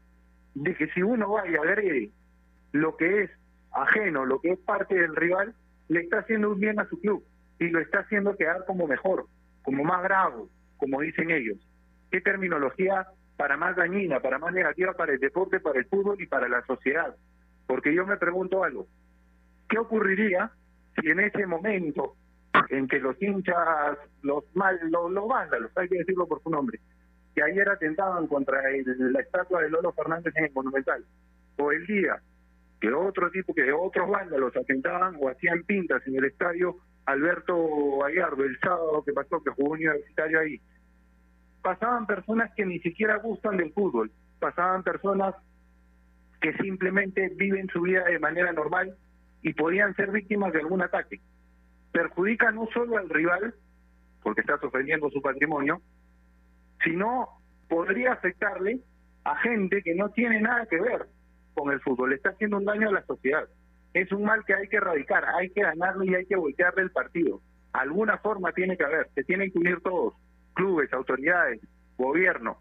[0.54, 2.10] de que si uno va y agrede
[2.72, 3.30] lo que es
[3.72, 5.54] ajeno, lo que es parte del rival,
[5.88, 7.24] le está haciendo un bien a su club
[7.58, 9.26] y lo está haciendo quedar como mejor,
[9.64, 11.58] como más bravo, como dicen ellos.
[12.10, 16.26] ¿Qué terminología para más dañina, para más negativa para el deporte, para el fútbol y
[16.26, 17.16] para la sociedad?
[17.66, 18.86] Porque yo me pregunto algo,
[19.68, 20.52] ¿qué ocurriría
[21.00, 22.14] si en ese momento
[22.68, 26.78] en que los hinchas, los mal, los, los vándalos, hay que decirlo por su nombre,
[27.34, 31.04] que ayer atentaban contra el- la estatua de Lolo Fernández en el Monumental,
[31.58, 32.20] o el día
[32.80, 38.44] que otro tipo, que otros vándalos atentaban o hacían pintas en el estadio Alberto Gallardo
[38.44, 40.60] el sábado que pasó, que jugó universitario ahí,
[41.62, 45.34] pasaban personas que ni siquiera gustan del fútbol, pasaban personas
[46.40, 48.96] que simplemente viven su vida de manera normal
[49.42, 51.20] y podían ser víctimas de algún ataque.
[51.92, 53.54] Perjudica no solo al rival,
[54.22, 55.80] porque está ofendiendo su patrimonio,
[56.82, 57.28] sino
[57.68, 58.80] podría afectarle
[59.24, 61.06] a gente que no tiene nada que ver
[61.54, 63.48] con el fútbol, está haciendo un daño a la sociedad.
[63.94, 66.90] Es un mal que hay que erradicar, hay que ganarlo y hay que voltearle el
[66.90, 67.40] partido.
[67.72, 70.14] Alguna forma tiene que haber, se tienen que unir todos,
[70.52, 71.60] clubes, autoridades,
[71.96, 72.58] gobierno,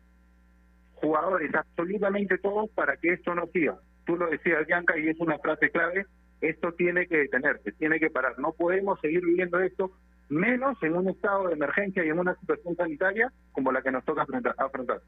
[0.94, 3.80] jugadores, absolutamente todos para que esto no siga.
[4.06, 6.06] Tú lo decías, Bianca, y es una frase clave,
[6.42, 8.38] esto tiene que detenerse, tiene que parar.
[8.38, 9.92] No podemos seguir viviendo esto,
[10.30, 14.06] menos en un estado de emergencia y en una situación sanitaria como la que nos
[14.06, 14.26] toca
[14.58, 15.02] afrontar.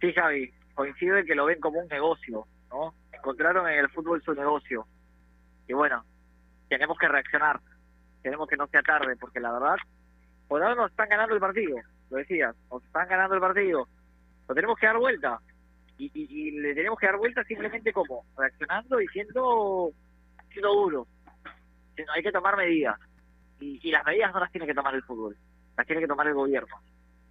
[0.00, 2.94] Sí, Javi, coincido en que lo ven como un negocio, ¿no?
[3.22, 4.84] Encontraron en el fútbol su negocio.
[5.68, 6.04] Y bueno,
[6.68, 7.60] tenemos que reaccionar,
[8.20, 9.76] tenemos que no sea tarde, porque la verdad,
[10.48, 11.76] por ahora nos están ganando el partido,
[12.10, 13.86] lo decías, nos están ganando el partido.
[14.48, 15.38] Lo tenemos que dar vuelta.
[15.98, 19.92] Y, le tenemos que dar vuelta simplemente como reaccionando y siendo,
[20.50, 21.06] siendo.
[21.94, 22.98] Siendo- Hay que tomar medidas.
[23.60, 25.36] Y, y las medidas no las tiene que tomar el fútbol,
[25.76, 26.74] las tiene que tomar el gobierno.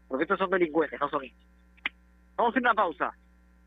[0.07, 1.49] Porque estos son delincuentes, no son hinchas.
[2.37, 3.11] Vamos a hacer una pausa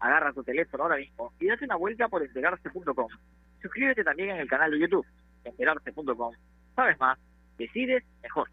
[0.00, 3.08] agarra tu teléfono ahora mismo y date una vuelta por enterarse.com.
[3.62, 5.06] Suscríbete también en el canal de YouTube,
[5.44, 6.34] enterarse.com.
[6.74, 7.18] Sabes más,
[7.56, 8.48] decides mejor.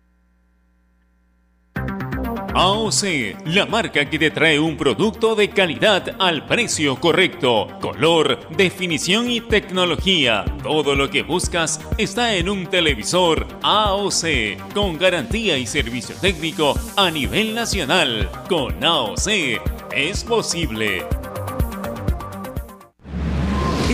[2.54, 7.68] AOC, la marca que te trae un producto de calidad al precio correcto.
[7.80, 10.44] Color, definición y tecnología.
[10.62, 17.10] Todo lo que buscas está en un televisor AOC, con garantía y servicio técnico a
[17.10, 18.30] nivel nacional.
[18.50, 19.28] Con AOC
[19.94, 21.21] es posible.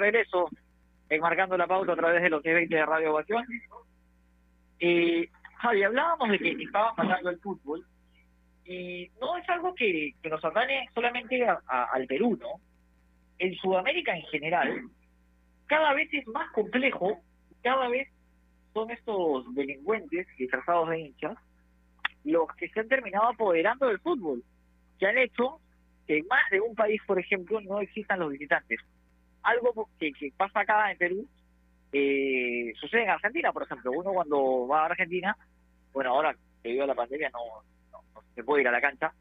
[0.00, 0.48] Regreso
[1.08, 3.44] enmarcando la pauta a través de los 20 de Radio Ovación.
[4.78, 7.84] Y Javi, hablábamos de que estaba pasando el fútbol
[8.64, 12.60] y no es algo que, nos atañe solamente a- al Perú, ¿no?
[13.38, 14.82] En Sudamérica en general,
[15.66, 17.18] cada vez es más complejo,
[17.62, 18.08] cada vez
[18.72, 21.36] son estos delincuentes disfrazados de hinchas
[22.24, 24.42] los que se han terminado apoderando del fútbol,
[24.98, 25.58] que han hecho
[26.06, 28.78] que en más de un país, por ejemplo, no existan los visitantes.
[29.42, 31.26] Algo que, que pasa acá en Perú,
[31.92, 33.92] eh, sucede en Argentina, por ejemplo.
[33.92, 35.36] Uno cuando va a Argentina,
[35.92, 39.12] bueno, ahora debido a la pandemia no, no, no se puede ir a la cancha,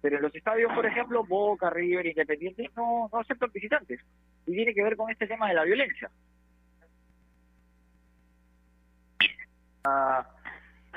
[0.00, 4.00] Pero en los estadios, por ejemplo, Boca, River, Independiente, no, no aceptan visitantes.
[4.46, 6.10] Y tiene que ver con este tema de la violencia.
[9.84, 10.26] La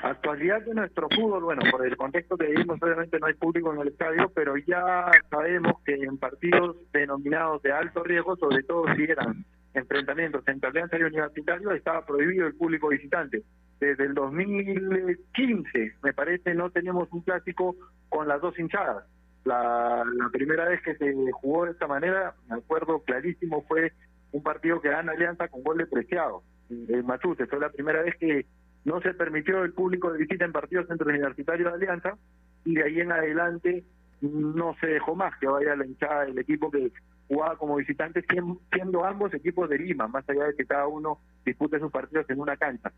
[0.02, 3.80] actualidad de nuestro fútbol, bueno, por el contexto que vivimos, obviamente no hay público en
[3.80, 9.04] el estadio, pero ya sabemos que en partidos denominados de alto riesgo, sobre todo si
[9.04, 13.42] eran enfrentamientos entre Alianza y Universitario, estaba prohibido el público visitante.
[13.80, 17.76] Desde el 2015, me parece, no tenemos un clásico
[18.08, 19.04] con las dos hinchadas.
[19.44, 23.92] La, primera vez que se jugó de esta manera, me acuerdo clarísimo, fue
[24.30, 27.46] un partido que gana Alianza con gol de Preciado, en Matute.
[27.46, 28.46] Fue la primera vez que
[28.84, 32.16] no se permitió el público de visita en partidos entre Universitario de Alianza
[32.64, 33.84] y de ahí en adelante
[34.20, 36.92] no se dejó más que vaya la hinchada del equipo que
[37.28, 41.18] jugaba como visitante, sien- siendo ambos equipos de Lima, más allá de que cada uno
[41.44, 42.92] dispute sus partidos en una cancha.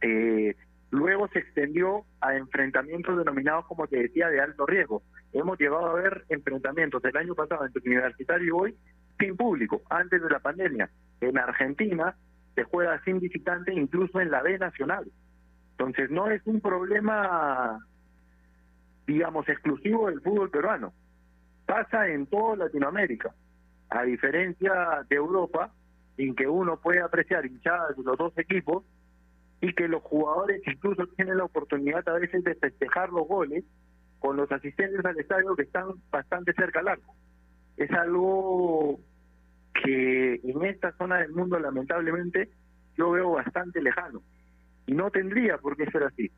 [0.00, 0.54] Eh,
[0.90, 5.02] luego se extendió a enfrentamientos denominados, como te decía, de alto riesgo.
[5.32, 8.76] Hemos llegado a ver enfrentamientos el año pasado entre Universitario y hoy
[9.18, 10.90] sin público, antes de la pandemia.
[11.20, 12.14] En Argentina
[12.54, 15.10] se juega sin visitante incluso en la B Nacional.
[15.72, 17.78] Entonces no es un problema,
[19.06, 20.92] digamos, exclusivo del fútbol peruano.
[21.66, 23.34] Pasa en toda Latinoamérica,
[23.88, 25.72] a diferencia de Europa,
[26.18, 28.84] en que uno puede apreciar hinchadas de los dos equipos
[29.60, 33.64] y que los jugadores incluso tienen la oportunidad a veces de festejar los goles
[34.18, 37.14] con los asistentes al estadio que están bastante cerca al arco.
[37.76, 39.00] Es algo
[39.72, 42.50] que en esta zona del mundo lamentablemente
[42.96, 44.22] yo veo bastante lejano.
[44.86, 46.30] Y no tendría por qué ser así.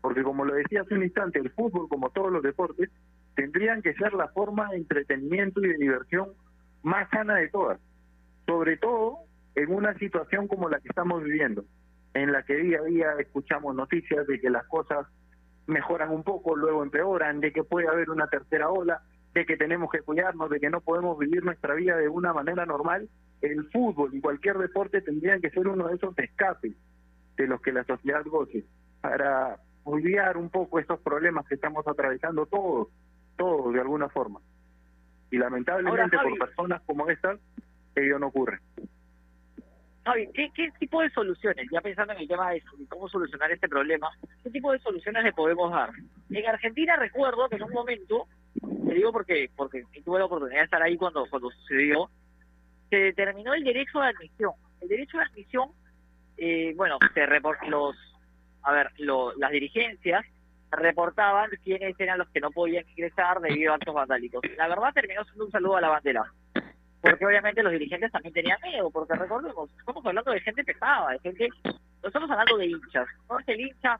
[0.00, 2.90] Porque como lo decía hace un instante, el fútbol, como todos los deportes,
[3.34, 6.30] tendrían que ser la forma de entretenimiento y de diversión
[6.82, 7.80] más sana de todas.
[8.46, 9.18] Sobre todo
[9.54, 11.64] en una situación como la que estamos viviendo,
[12.14, 15.06] en la que día a día escuchamos noticias de que las cosas
[15.66, 19.02] mejoran un poco, luego empeoran, de que puede haber una tercera ola,
[19.34, 22.66] de que tenemos que cuidarnos, de que no podemos vivir nuestra vida de una manera
[22.66, 23.08] normal,
[23.40, 26.72] el fútbol y cualquier deporte tendrían que ser uno de esos escapes
[27.36, 28.64] de los que la sociedad goce,
[29.00, 32.88] para olvidar un poco estos problemas que estamos atravesando todos,
[33.36, 34.40] todos de alguna forma.
[35.30, 36.38] Y lamentablemente Ahora, Javi.
[36.38, 37.40] por personas como estas,
[37.96, 38.60] ello no ocurre.
[40.04, 43.68] Javi, ¿qué, ¿qué tipo de soluciones, ya pensando en el tema de cómo solucionar este
[43.68, 44.10] problema,
[44.42, 45.90] qué tipo de soluciones le podemos dar?
[46.30, 48.26] En Argentina recuerdo que en un momento,
[48.60, 52.10] te digo porque porque tuve la oportunidad de estar ahí cuando, cuando sucedió,
[52.90, 54.52] se determinó el derecho de admisión.
[54.80, 55.70] El derecho de admisión,
[56.36, 57.96] eh, bueno, se repor- los,
[58.62, 60.24] a ver, lo- las dirigencias
[60.70, 64.42] reportaban quiénes eran los que no podían ingresar debido a actos vandálicos.
[64.56, 66.24] La verdad terminó siendo un saludo a la bandera
[67.02, 71.18] porque obviamente los dirigentes también tenían miedo, porque recordemos, estamos hablando de gente pesada, de
[71.18, 71.74] gente, no
[72.06, 73.98] estamos hablando de hinchas, no es el hincha,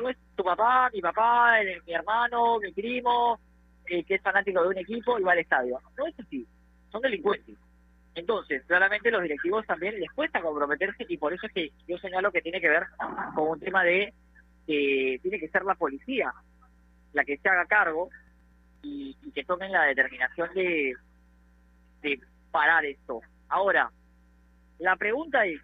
[0.00, 3.38] no es tu papá, mi papá, el- mi hermano, mi primo,
[3.90, 6.46] eh, que es fanático de un equipo y va al estadio, no es así,
[6.90, 7.56] son delincuentes.
[8.14, 12.32] Entonces, claramente los directivos también les cuesta comprometerse y por eso es que yo señalo
[12.32, 12.86] que tiene que ver
[13.34, 14.12] con un tema de
[14.66, 16.32] que tiene que ser la policía
[17.12, 18.10] la que se haga cargo
[18.82, 20.94] y, y que tomen la determinación de,
[22.02, 22.20] de
[22.50, 23.20] parar esto.
[23.48, 23.90] Ahora,
[24.78, 25.60] la pregunta es,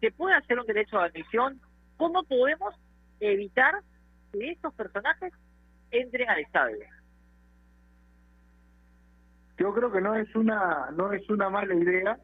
[0.00, 1.60] ¿se puede hacer un derecho de admisión?
[1.96, 2.74] ¿Cómo podemos
[3.20, 3.74] evitar
[4.32, 5.32] que estos personajes
[5.90, 6.78] entren al estadio?
[9.60, 12.18] Yo creo que no es una no es una mala idea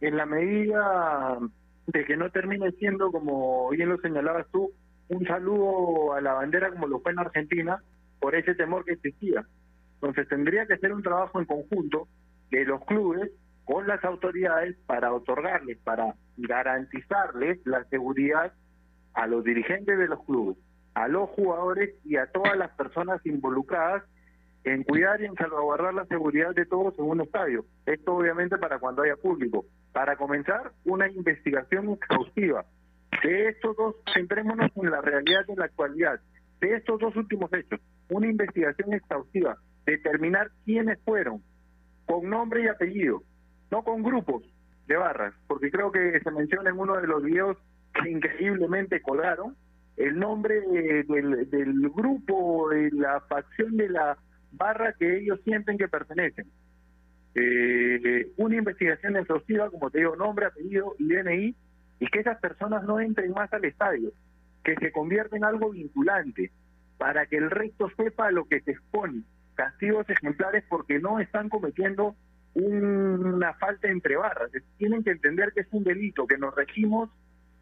[0.00, 1.38] en la medida
[1.86, 4.72] de que no termine siendo como bien lo señalabas tú
[5.08, 7.80] un saludo a la bandera como lo fue en Argentina
[8.18, 9.46] por ese temor que existía.
[9.94, 12.08] Entonces tendría que ser un trabajo en conjunto
[12.50, 13.30] de los clubes
[13.64, 18.52] con las autoridades para otorgarles, para garantizarles la seguridad
[19.14, 20.56] a los dirigentes de los clubes,
[20.94, 24.02] a los jugadores y a todas las personas involucradas
[24.64, 27.64] en cuidar y en salvaguardar la seguridad de todos en un estadio.
[27.86, 29.64] Esto obviamente para cuando haya público.
[29.92, 32.64] Para comenzar, una investigación exhaustiva.
[33.22, 36.20] De estos dos, centrémonos en la realidad de la actualidad.
[36.60, 37.80] De estos dos últimos hechos,
[38.10, 39.56] una investigación exhaustiva.
[39.86, 41.42] Determinar quiénes fueron,
[42.06, 43.22] con nombre y apellido,
[43.70, 44.42] no con grupos
[44.86, 47.56] de barras, porque creo que se menciona en uno de los videos
[47.94, 49.56] que increíblemente colgaron
[49.96, 54.16] el nombre de- del, del grupo, de la facción de la
[54.52, 56.46] barra que ellos sienten que pertenecen.
[57.34, 61.54] Eh, una investigación exhaustiva, como te digo, nombre, apellido y DNI,
[62.00, 64.10] y que esas personas no entren más al estadio,
[64.64, 66.50] que se convierta en algo vinculante,
[66.98, 69.22] para que el resto sepa lo que se expone.
[69.54, 72.16] Castigos ejemplares porque no están cometiendo
[72.54, 74.50] un- una falta entre barras.
[74.76, 77.10] Tienen que entender que es un delito, que nos regimos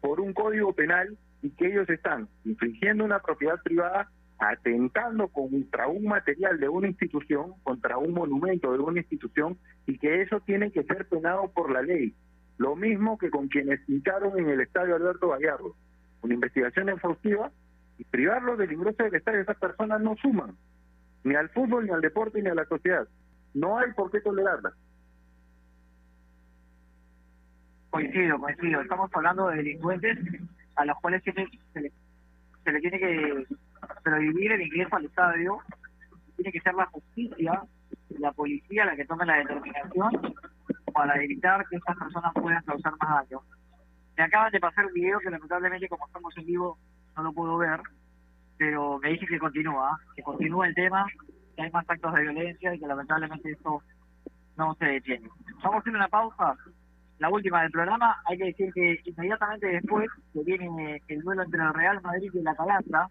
[0.01, 4.09] por un código penal y que ellos están infringiendo una propiedad privada
[4.39, 10.21] atentando contra un material de una institución, contra un monumento de una institución, y que
[10.21, 12.15] eso tiene que ser penado por la ley.
[12.57, 15.75] Lo mismo que con quienes pintaron en el estadio Alberto Gallardo.
[16.21, 17.51] Una investigación exhaustiva
[17.97, 19.41] y privarlos del ingreso del estadio.
[19.41, 20.55] Esas personas no suman
[21.23, 23.07] ni al fútbol, ni al deporte, ni a la sociedad.
[23.53, 24.73] No hay por qué tolerarlas.
[27.89, 28.81] Coincido, coincido.
[28.81, 30.17] Estamos hablando de delincuentes
[30.75, 31.91] a los cuales se, le,
[32.63, 33.45] se le tiene que
[34.19, 35.57] prohibir el ingreso al estadio.
[36.35, 37.63] Tiene que ser la justicia,
[38.17, 40.35] la policía la que tome la determinación
[40.93, 43.41] para evitar que estas personas puedan causar más daño.
[44.17, 46.77] Me acaban de pasar un video que lamentablemente como estamos en vivo
[47.15, 47.79] no lo puedo ver,
[48.57, 51.05] pero me dice que continúa, que continúa el tema,
[51.55, 53.81] que hay más actos de violencia y que lamentablemente esto
[54.57, 55.29] no se detiene.
[55.63, 56.57] Vamos a hacer una pausa,
[57.19, 58.17] la última del programa.
[58.25, 62.41] Hay que decir que inmediatamente después que viene el duelo entre el Real Madrid y
[62.41, 63.07] la Atalanta,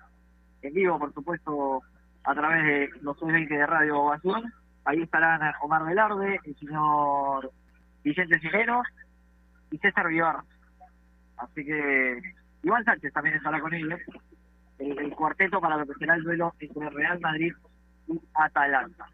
[0.62, 1.82] en vivo, por supuesto,
[2.24, 4.52] a través de los 20 de Radio Ovación.
[4.84, 7.50] Ahí estarán Omar Velarde, el señor
[8.02, 8.82] Vicente Sigeno
[9.70, 10.36] y César Vivar.
[11.36, 12.20] Así que
[12.62, 14.00] Iván Sánchez también estará con ellos.
[14.78, 17.52] El, el cuarteto para lo que será el duelo entre Real Madrid
[18.06, 19.06] y Atalanta.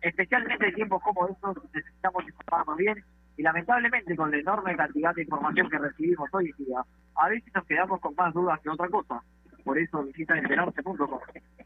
[0.00, 3.04] Especialmente en tiempos como estos necesitamos informarnos bien
[3.36, 6.80] y lamentablemente con la enorme cantidad de información que recibimos hoy en día,
[7.16, 9.22] a veces nos quedamos con más dudas que otra cosa.
[9.64, 11.18] Por eso visita enterarse.com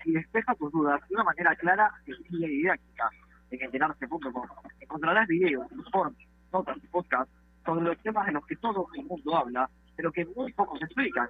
[0.05, 3.11] y despeja tus dudas de una manera clara, sencilla y didáctica.
[3.51, 4.47] En enterarse.com
[4.81, 7.33] encontrarás videos, informes, notas y podcasts
[7.65, 11.29] sobre los temas de los que todo el mundo habla, pero que muy pocos explican.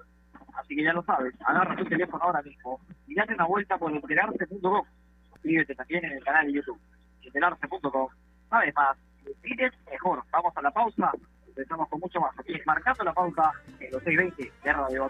[0.55, 3.91] Así que ya lo sabes, agarra tu teléfono ahora mismo y date una vuelta por
[3.91, 4.85] enterarse.com.
[5.31, 6.79] Suscríbete también en el canal de YouTube,
[7.23, 8.07] enterarse.com.
[8.49, 10.23] Sabes más, decides mejor.
[10.31, 11.11] Vamos a la pausa,
[11.47, 12.37] empezamos con mucho más.
[12.39, 15.09] Aquí marcando la pausa en los 620 de Radio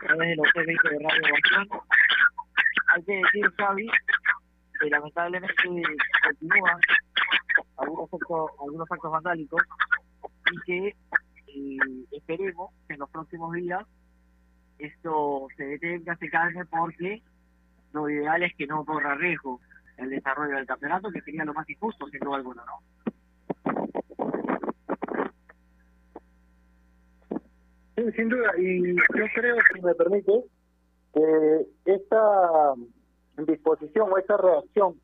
[0.00, 1.82] a través de los 620 de Radio Ovación.
[2.94, 3.90] Hay que decir, Xavi,
[4.80, 5.54] que lamentablemente
[6.24, 6.80] continúan
[7.76, 9.62] algunos actos, algunos actos vandálicos
[10.52, 13.86] y que eh, esperemos que en los próximos días
[14.78, 17.22] esto se detenga, se calme, porque
[17.92, 19.60] lo ideal es que no corra riesgo
[19.98, 23.89] el desarrollo del campeonato, que sería lo más injusto, sin duda alguna, ¿no?
[28.16, 30.32] Sin duda, y yo creo, si me permite,
[31.12, 32.72] que esta
[33.36, 34.98] disposición o esta reacción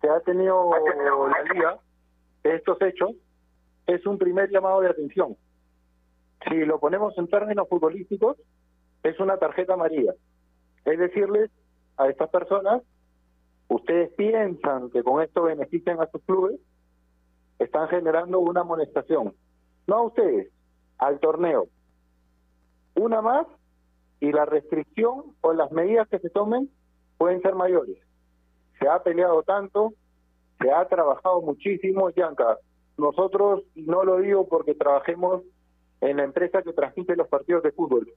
[0.00, 1.78] que ha tenido la Liga
[2.42, 3.10] de estos hechos
[3.86, 5.36] es un primer llamado de atención.
[6.48, 8.38] Si lo ponemos en términos futbolísticos,
[9.02, 10.14] es una tarjeta amarilla.
[10.86, 11.50] Es decirles
[11.98, 12.82] a estas personas,
[13.68, 16.58] ustedes piensan que con esto benefician a sus clubes,
[17.58, 19.34] están generando una amonestación.
[19.86, 20.50] No a ustedes,
[20.96, 21.68] al torneo.
[23.00, 23.46] Una más
[24.20, 26.68] y la restricción o las medidas que se tomen
[27.16, 27.96] pueden ser mayores.
[28.78, 29.94] Se ha peleado tanto,
[30.60, 32.58] se ha trabajado muchísimo, Yanka.
[32.98, 35.44] Nosotros, no lo digo porque trabajemos
[36.02, 38.12] en la empresa que transmite los partidos de fútbol,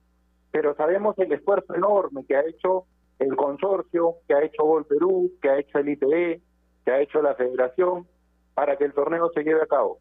[0.51, 2.83] pero sabemos el esfuerzo enorme que ha hecho
[3.19, 6.41] el consorcio, que ha hecho Gol Perú, que ha hecho el IPE,
[6.83, 8.05] que ha hecho la federación,
[8.53, 9.99] para que el torneo se lleve a cabo.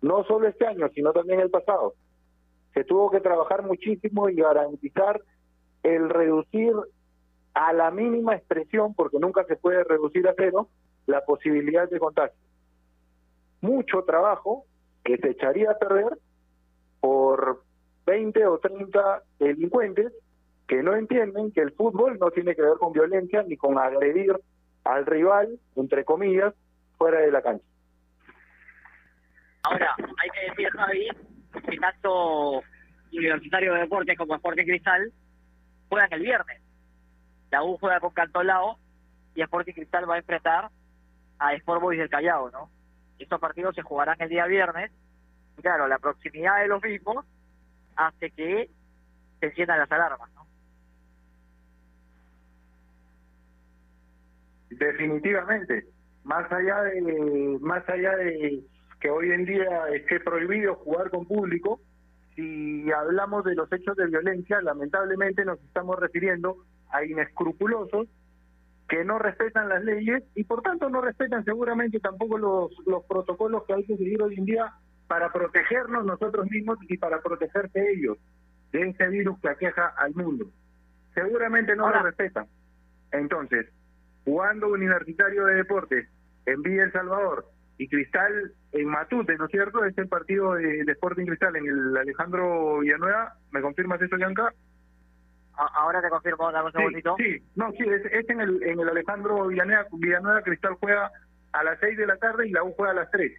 [0.00, 1.92] No solo este año, sino también el pasado.
[2.74, 5.20] Se tuvo que trabajar muchísimo y garantizar
[5.82, 6.74] el reducir
[7.54, 10.68] a la mínima expresión, porque nunca se puede reducir a cero,
[11.06, 12.38] la posibilidad de contagio.
[13.60, 14.64] Mucho trabajo
[15.04, 16.16] que se echaría a perder
[17.00, 17.62] por
[18.06, 20.12] 20 o 30 delincuentes
[20.66, 24.34] que no entienden que el fútbol no tiene que ver con violencia ni con agredir
[24.84, 26.54] al rival, entre comillas,
[26.96, 27.64] fuera de la cancha.
[29.64, 31.08] Ahora, hay que decir, Javi,
[31.80, 32.62] tanto
[33.12, 35.12] Universitario de Deportes como Sporting Cristal
[35.88, 36.60] juegan el viernes.
[37.50, 38.78] La U juega con Cantolao
[39.34, 40.70] y Sporting Cristal va a enfrentar
[41.38, 42.70] a Sport Boys del Callao, ¿no?
[43.18, 44.90] Estos partidos se jugarán el día viernes.
[45.58, 47.26] Y claro, la proximidad de los mismos
[47.96, 48.70] hace que
[49.40, 50.46] se enciendan las alarmas, ¿no?
[54.70, 55.86] Definitivamente,
[56.24, 58.62] más allá de más allá de
[59.02, 61.80] que hoy en día esté prohibido jugar con público,
[62.36, 66.58] si hablamos de los hechos de violencia, lamentablemente nos estamos refiriendo
[66.92, 68.06] a inescrupulosos
[68.88, 73.64] que no respetan las leyes y por tanto no respetan seguramente tampoco los, los protocolos
[73.64, 74.72] que hay que seguir hoy en día
[75.08, 78.18] para protegernos nosotros mismos y para protegerse ellos
[78.70, 80.46] de este virus que aqueja al mundo.
[81.12, 82.46] Seguramente no lo respetan.
[83.10, 83.66] Entonces,
[84.24, 86.08] jugando Universitario de Deportes
[86.46, 87.46] en Villa El Salvador
[87.82, 89.84] y Cristal en Matute, ¿no es cierto?
[89.84, 93.34] Es el partido de, de Sporting Cristal en el Alejandro Villanueva.
[93.50, 94.52] ¿Me confirmas eso, Yanka?
[95.54, 97.16] Ahora te confirmo, dame un segundito.
[97.18, 101.10] Sí, sí, no, sí, es, es en, el, en el Alejandro Villanueva, Villanueva, Cristal juega
[101.52, 103.32] a las 6 de la tarde y la U juega a las 3.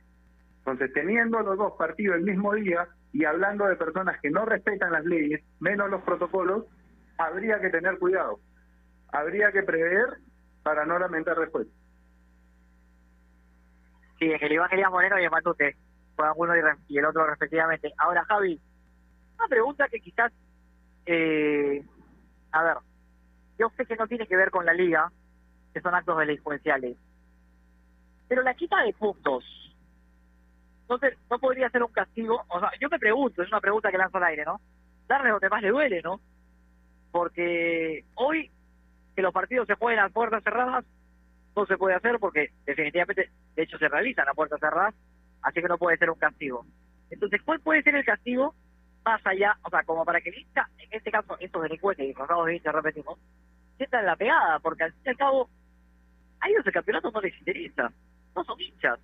[0.60, 4.92] Entonces, teniendo los dos partidos el mismo día y hablando de personas que no respetan
[4.92, 6.66] las leyes, menos los protocolos,
[7.18, 8.40] habría que tener cuidado.
[9.12, 10.06] Habría que prever
[10.64, 11.68] para no lamentar después.
[14.20, 15.76] Sí, Iván Elías Moreno y Matute.
[16.16, 16.54] Juegan uno
[16.88, 17.94] y, el otro respectivamente.
[17.98, 18.60] Ahora, Javi,
[19.38, 20.32] una pregunta que quizás,
[21.06, 21.84] eh,
[22.52, 22.78] a ver,
[23.58, 25.12] yo sé que no tiene que ver con la liga,
[25.74, 26.98] que son actos delincuenciales,
[28.28, 29.44] pero la quita de puntos,
[30.82, 33.98] entonces no podría ser un castigo, o sea, yo me pregunto, es una pregunta que
[33.98, 34.60] lanzo al aire, ¿no?
[35.08, 36.20] Darle donde más le duele, ¿no?
[37.12, 38.52] Porque hoy
[39.16, 40.86] que los partidos se jueguen a puertas cerradas,
[41.56, 44.96] no se puede hacer porque definitivamente, de hecho, se realizan a puertas cerradas,
[45.42, 46.66] así que no puede ser un castigo.
[47.10, 48.56] Entonces, ¿cuál puede ser el castigo
[49.04, 52.46] más allá, o sea, como para que el hincha, en este caso, estos delincuentes disfrazados
[52.46, 53.20] de hincha, repetimos,
[53.78, 55.50] sientan la pegada, porque al fin y al cabo,
[56.40, 57.92] a ellos el campeonato no les interesa,
[58.36, 59.00] no son hinchas.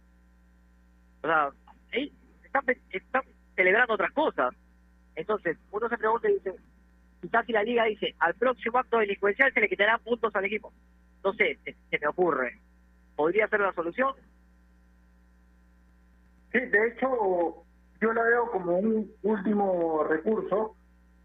[1.22, 1.50] O sea,
[1.91, 3.24] ahí están, están
[3.56, 4.54] celebrando otras cosas.
[5.16, 6.56] Entonces, uno se pregunta y dice,
[7.22, 10.72] quizás si la liga dice, al próximo acto delincuencial se le quitarán puntos al equipo.
[11.24, 12.59] No sé, se, me ocurre.
[13.15, 14.13] ¿Podría ser la solución?
[16.51, 17.63] Sí, de hecho,
[18.01, 20.76] yo la veo como un último recurso,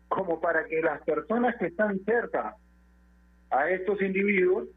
[0.08, 2.56] como para que las personas que están cerca
[3.50, 4.68] a estos individuos,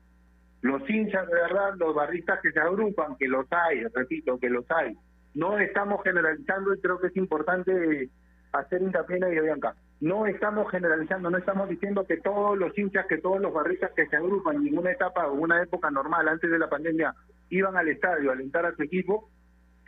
[0.61, 4.69] los hinchas de verdad, los barristas que se agrupan, que los hay, repito, que los
[4.71, 4.95] hay,
[5.33, 8.09] no estamos generalizando y creo que es importante
[8.53, 9.75] hacer hincapié en ello, Bianca.
[9.99, 14.05] No estamos generalizando, no estamos diciendo que todos los hinchas, que todos los barristas que
[14.07, 17.15] se agrupan en una etapa o una época normal antes de la pandemia
[17.49, 19.29] iban al estadio a alentar a su equipo,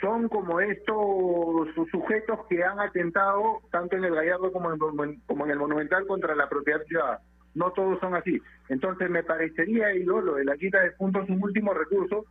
[0.01, 5.59] son como estos sujetos que han atentado tanto en el Gallardo como en, en el
[5.59, 7.21] Monumental contra la propiedad privada.
[7.53, 8.41] No todos son así.
[8.69, 12.25] Entonces me parecería, y lo de la quita de puntos, un último recurso,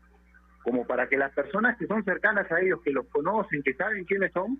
[0.62, 4.04] como para que las personas que son cercanas a ellos, que los conocen, que saben
[4.04, 4.58] quiénes son,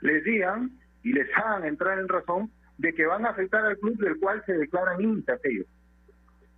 [0.00, 0.70] les digan
[1.02, 4.42] y les hagan entrar en razón de que van a afectar al club del cual
[4.46, 5.66] se declaran hinchas ellos.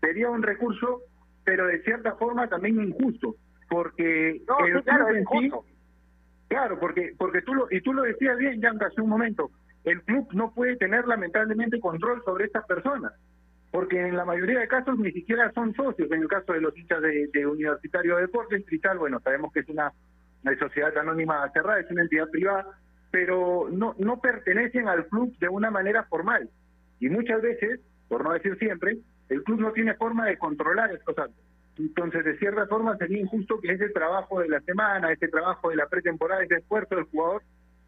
[0.01, 1.01] Sería un recurso,
[1.45, 3.37] pero de cierta forma también injusto,
[3.69, 5.53] porque No, el sí, claro, club en sí-.
[6.49, 9.51] Claro, porque porque tú lo y tú lo decías bien, Yanka, hace un momento.
[9.85, 13.13] El club no puede tener lamentablemente control sobre estas personas,
[13.71, 16.11] porque en la mayoría de casos ni siquiera son socios.
[16.13, 19.61] En el caso de los hinchas de, de Universitario de Deportes, Cristal, bueno, sabemos que
[19.61, 19.91] es una,
[20.45, 22.67] una sociedad anónima cerrada, es una entidad privada,
[23.13, 26.51] pero no no pertenecen al club de una manera formal.
[26.99, 28.99] Y muchas veces, por no decir siempre,
[29.29, 31.45] el club no tiene forma de controlar estos actos.
[31.79, 35.77] Entonces, de cierta forma, sería injusto que ese trabajo de la semana, ese trabajo de
[35.77, 37.43] la pretemporada, ese esfuerzo del jugador,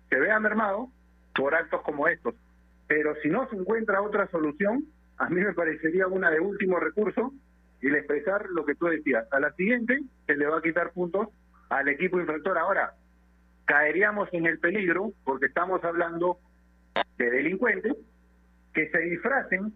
[0.08, 0.88] se vea mermado
[1.34, 2.34] por actos como estos.
[2.86, 4.84] Pero si no se encuentra otra solución,
[5.18, 7.32] a mí me parecería una de último recurso
[7.88, 9.26] el expresar lo que tú decías.
[9.32, 11.28] A la siguiente se le va a quitar puntos
[11.68, 12.56] al equipo infractor.
[12.56, 12.94] Ahora,
[13.64, 16.38] caeríamos en el peligro, porque estamos hablando
[17.16, 17.96] de delincuentes,
[18.72, 19.72] que se disfracen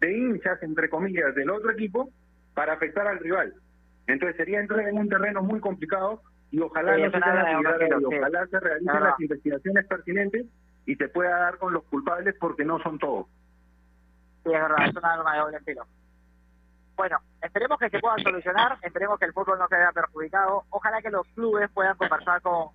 [0.00, 2.10] de hinchas, entre comillas, del otro equipo
[2.54, 3.54] para afectar al rival.
[4.06, 8.04] Entonces sería entrar en un terreno muy complicado y ojalá no se sí.
[8.04, 10.46] ojalá se realicen las investigaciones pertinentes
[10.86, 13.26] y se pueda dar con los culpables porque no son todos.
[14.44, 15.86] Sí, es verdad, es una arma de doble filo.
[16.96, 20.62] Bueno, esperemos que se pueda solucionar, esperemos que el fútbol no se vea perjudicado.
[20.70, 22.68] Ojalá que los clubes puedan conversar con,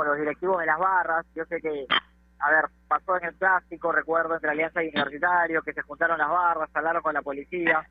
[0.00, 1.26] con los directivos de las barras.
[1.34, 1.86] Yo sé que,
[2.38, 6.30] a ver, pasó en el clásico, recuerdo, entre Alianza y Universitario, que se juntaron las
[6.30, 7.86] barras, hablaron con la policía.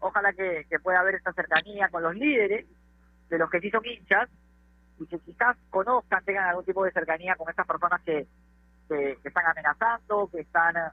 [0.00, 2.66] Ojalá que, que pueda haber esta cercanía con los líderes
[3.30, 4.28] de los que sí son hinchas
[4.98, 8.26] y que quizás conozcan, tengan algún tipo de cercanía con estas personas que,
[8.86, 10.90] que, que están amenazando, que están eh,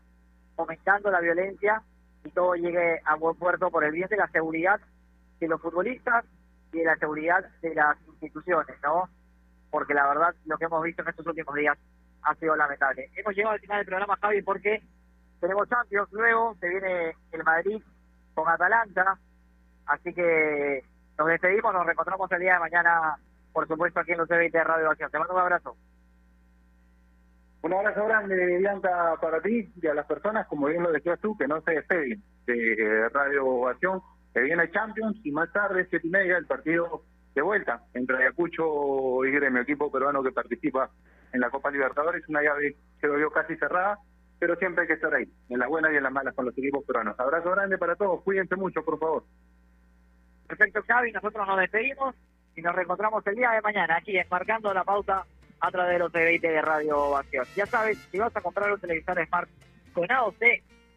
[0.56, 1.84] fomentando la violencia
[2.24, 4.80] y todo llegue a buen puerto por el bien de la seguridad
[5.42, 6.24] de los futbolistas
[6.72, 9.10] y de la seguridad de las instituciones, ¿no?
[9.74, 11.76] Porque la verdad, lo que hemos visto en estos últimos días
[12.22, 13.10] ha sido lamentable.
[13.16, 14.84] Hemos llegado al final del programa, Javi, porque
[15.42, 17.82] tenemos Champions, luego se viene el Madrid
[18.36, 19.18] con Atalanta,
[19.88, 20.84] así que
[21.18, 23.18] nos despedimos, nos reencontramos el día de mañana,
[23.52, 25.10] por supuesto, aquí en los C20 de Radio Acción.
[25.10, 25.76] Te mando un abrazo.
[27.64, 31.36] Un abrazo grande, Bianca, para ti y a las personas, como bien lo decías tú,
[31.36, 34.04] que no se despeguen de Radio Ovación,
[34.36, 37.02] que viene Champions y más tarde, siete y media, el partido
[37.34, 40.90] de vuelta entre Ayacucho y Gremio, equipo peruano que participa
[41.32, 43.98] en la Copa Libertadores, una llave que lo vio casi cerrada,
[44.40, 46.58] pero siempre hay que estar ahí, en las buenas y en las malas con los
[46.58, 47.20] equipos peruanos.
[47.20, 49.24] Abrazo grande para todos, cuídense mucho, por favor.
[50.48, 52.16] Perfecto, Xavi, nosotros nos despedimos
[52.56, 55.26] y nos reencontramos el día de mañana aquí, enmarcando la pauta
[55.60, 57.46] a través de los T20 de Radio Ovación.
[57.56, 59.50] Ya sabes, si vas a comprar un televisor Smart
[59.94, 60.44] con AOC,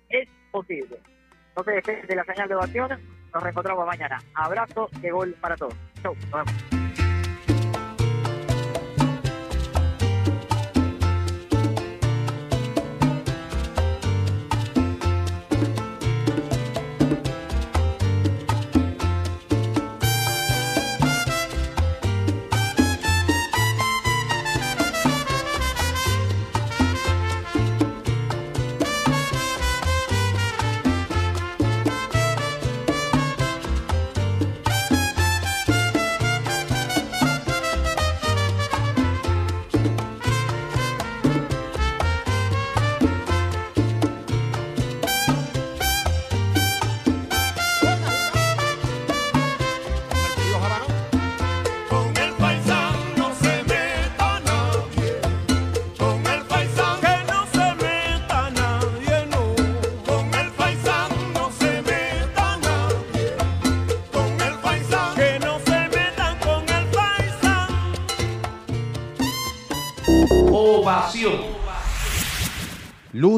[0.09, 0.99] es posible.
[1.57, 4.19] No te despegues de la señal de ovación, nos reencontramos mañana.
[4.35, 5.75] Abrazo de gol para todos.
[6.03, 6.76] Chau, nos vemos.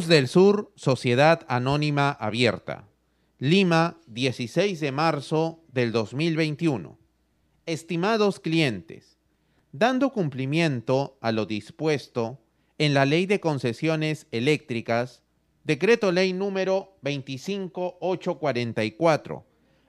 [0.09, 2.89] Del Sur, Sociedad Anónima Abierta.
[3.39, 6.99] Lima, 16 de marzo del 2021.
[7.67, 9.19] Estimados clientes,
[9.71, 12.41] dando cumplimiento a lo dispuesto
[12.79, 15.23] en la Ley de Concesiones Eléctricas,
[15.65, 19.47] Decreto Ley número 25844,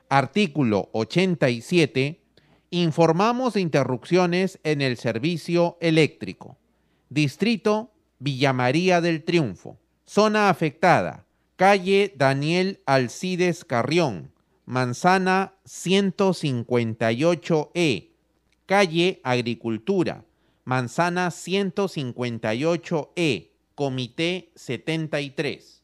[0.09, 2.21] artículo 87,
[2.71, 6.57] informamos de interrupciones en el servicio eléctrico.
[7.09, 9.79] Distrito Villa María del Triunfo.
[10.09, 11.27] Zona afectada.
[11.55, 14.31] Calle Daniel Alcides Carrión.
[14.65, 18.09] Manzana 158E.
[18.65, 20.25] Calle Agricultura.
[20.65, 23.51] Manzana 158E.
[23.75, 25.83] Comité 73.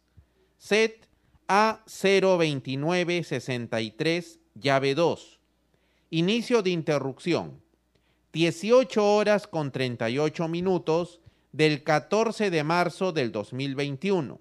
[0.58, 1.08] Set
[1.48, 5.40] A02963, llave 2.
[6.10, 7.62] Inicio de interrupción.
[8.34, 11.22] 18 horas con 38 minutos
[11.56, 14.40] del 14 de marzo del 2021.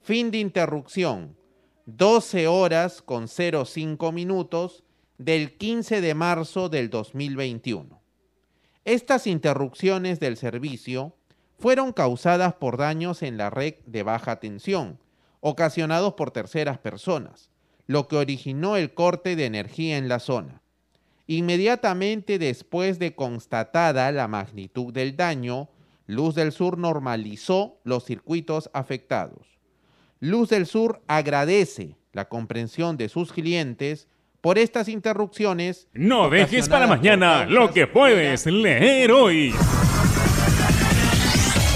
[0.00, 1.36] Fin de interrupción.
[1.84, 4.82] 12 horas con 05 minutos
[5.18, 8.00] del 15 de marzo del 2021.
[8.86, 11.14] Estas interrupciones del servicio
[11.58, 14.98] fueron causadas por daños en la red de baja tensión,
[15.40, 17.50] ocasionados por terceras personas,
[17.86, 20.62] lo que originó el corte de energía en la zona.
[21.26, 25.68] Inmediatamente después de constatada la magnitud del daño,
[26.10, 29.60] Luz del Sur normalizó los circuitos afectados.
[30.18, 34.08] Luz del Sur agradece la comprensión de sus clientes
[34.40, 35.86] por estas interrupciones.
[35.92, 39.54] No dejes para mañana lo que puedes leer hoy.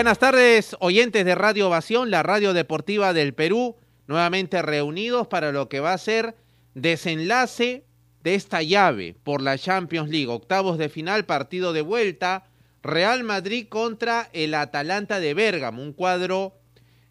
[0.00, 3.76] Buenas tardes, oyentes de Radio Ovación, la radio deportiva del Perú,
[4.06, 6.36] nuevamente reunidos para lo que va a ser
[6.74, 7.84] desenlace
[8.24, 12.46] de esta llave por la Champions League, octavos de final, partido de vuelta,
[12.82, 16.54] Real Madrid contra el Atalanta de Bérgamo, un cuadro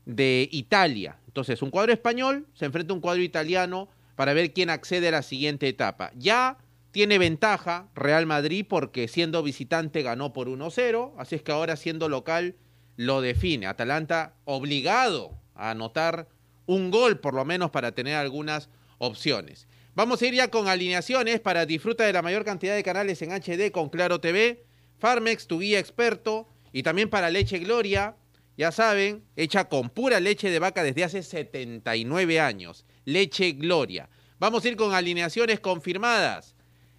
[0.08, 1.20] de Italia.
[1.28, 5.12] Entonces, un cuadro español se enfrenta a un cuadro italiano para ver quién accede a
[5.12, 6.12] la siguiente etapa.
[6.16, 6.58] Ya
[6.90, 12.10] tiene ventaja Real Madrid porque siendo visitante ganó por 1-0, así es que ahora siendo
[12.10, 12.56] local
[13.00, 13.66] lo define.
[13.66, 16.28] Atalanta obligado a anotar
[16.66, 19.70] un gol por lo menos para tener algunas opciones.
[19.96, 23.32] Vamos a ir ya con alineaciones para disfrutar de la mayor cantidad de canales en
[23.32, 24.66] HD con Claro TV,
[24.98, 28.18] Farmex, tu guía experto, y también para Leche Gloria,
[28.58, 32.86] ya saben, hecha con pura leche de vaca desde hace 79 años.
[33.06, 34.10] Leche Gloria.
[34.40, 36.54] Vamos a ir con alineaciones confirmadas.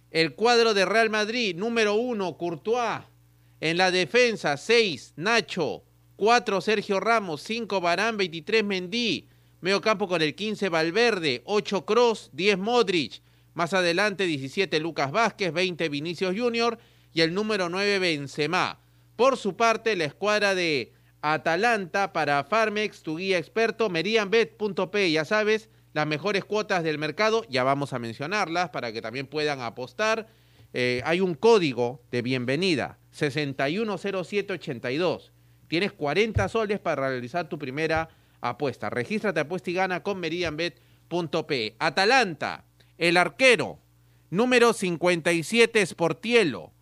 [0.09, 3.01] El cuadro de Real Madrid, número 1, Courtois.
[3.59, 5.83] En la defensa, 6, Nacho.
[6.21, 7.41] 4, Sergio Ramos.
[7.41, 8.15] 5, Barán.
[8.15, 9.27] 23, Mendy.
[9.59, 11.41] Medio campo con el 15, Valverde.
[11.45, 12.29] 8, Cross.
[12.33, 13.23] 10, Modric.
[13.55, 15.51] Más adelante, 17, Lucas Vázquez.
[15.51, 16.77] 20, Vinicius Junior.
[17.11, 18.81] Y el número 9, Benzema.
[19.15, 20.93] Por su parte, la escuadra de
[21.23, 27.63] Atalanta para Farmex, tu guía experto, merianbet.p, ya sabes, las mejores cuotas del mercado, ya
[27.63, 30.27] vamos a mencionarlas para que también puedan apostar.
[30.73, 35.31] Eh, hay un código de bienvenida, 610782.
[35.71, 38.09] Tienes 40 soles para realizar tu primera
[38.41, 38.89] apuesta.
[38.89, 41.75] Regístrate, apuesta y gana con meridianbet.p.
[41.79, 42.65] Atalanta,
[42.97, 43.79] el arquero,
[44.29, 46.73] número 57 Sportielo.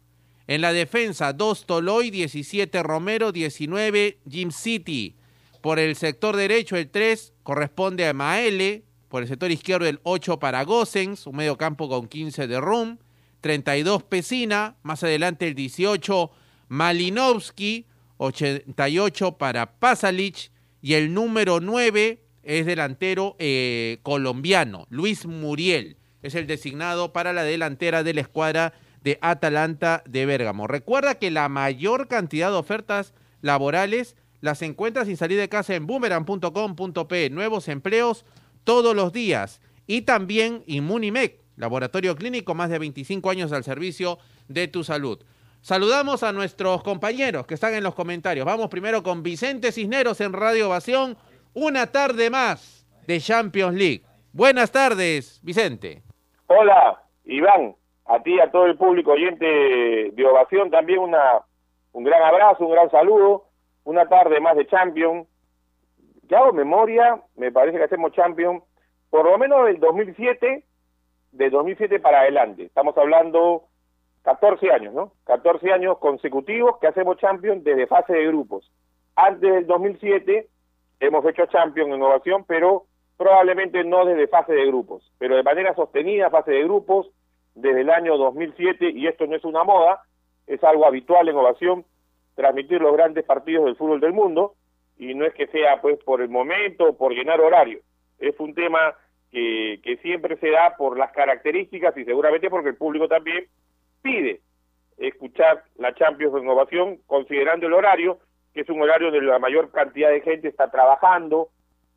[0.47, 5.15] En la defensa, 2 Toloy, 17 Romero, 19 Jim City.
[5.61, 8.85] Por el sector derecho, el 3 corresponde a Maele.
[9.07, 12.97] Por el sector izquierdo, el 8 para Gosens, un medio campo con 15 de Rum.
[13.41, 14.77] 32 Pesina.
[14.81, 16.31] Más adelante, el 18
[16.69, 17.85] Malinovsky.
[18.19, 20.51] 88 para Pasalic.
[20.81, 25.97] Y el número 9 es delantero eh, colombiano, Luis Muriel.
[26.21, 30.67] Es el designado para la delantera de la escuadra de Atalanta de Bérgamo.
[30.67, 35.85] Recuerda que la mayor cantidad de ofertas laborales las encuentras sin salir de casa en
[35.85, 37.29] boomerang.com.p.
[37.29, 38.25] Nuevos empleos
[38.63, 39.61] todos los días.
[39.87, 45.19] Y también Inmunimec, laboratorio clínico, más de 25 años al servicio de tu salud.
[45.61, 48.45] Saludamos a nuestros compañeros que están en los comentarios.
[48.45, 51.17] Vamos primero con Vicente Cisneros en Radio Ovación.
[51.53, 54.03] Una tarde más de Champions League.
[54.31, 56.01] Buenas tardes, Vicente.
[56.47, 57.75] Hola, Iván
[58.09, 61.41] a ti a todo el público oyente de Ovación también una,
[61.91, 63.45] un gran abrazo, un gran saludo,
[63.83, 65.27] una tarde más de Champions.
[66.23, 68.63] Ya hago memoria, me parece que hacemos Champions,
[69.11, 70.65] por lo menos del 2007,
[71.31, 72.63] de 2007 para adelante.
[72.63, 73.68] Estamos hablando
[74.29, 75.11] 14 años, ¿no?
[75.25, 78.71] 14 años consecutivos que hacemos Champions desde fase de grupos.
[79.15, 80.47] Antes del 2007
[80.99, 82.83] hemos hecho Champions en Ovación, pero
[83.17, 87.09] probablemente no desde fase de grupos, pero de manera sostenida, fase de grupos,
[87.55, 90.03] desde el año 2007 y esto no es una moda,
[90.45, 91.85] es algo habitual en Ovación
[92.35, 94.53] transmitir los grandes partidos del fútbol del mundo
[94.99, 97.79] y no es que sea pues por el momento por llenar horario,
[98.19, 98.93] es un tema
[99.31, 103.47] que, que siempre se da por las características y seguramente porque el público también
[104.01, 104.41] pide
[104.97, 108.19] escuchar la Champions en Ovación considerando el horario,
[108.53, 111.49] que es un horario donde la mayor cantidad de gente está trabajando,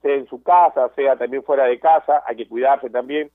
[0.03, 3.31] sea en su casa, sea también fuera de casa, hay que cuidarse también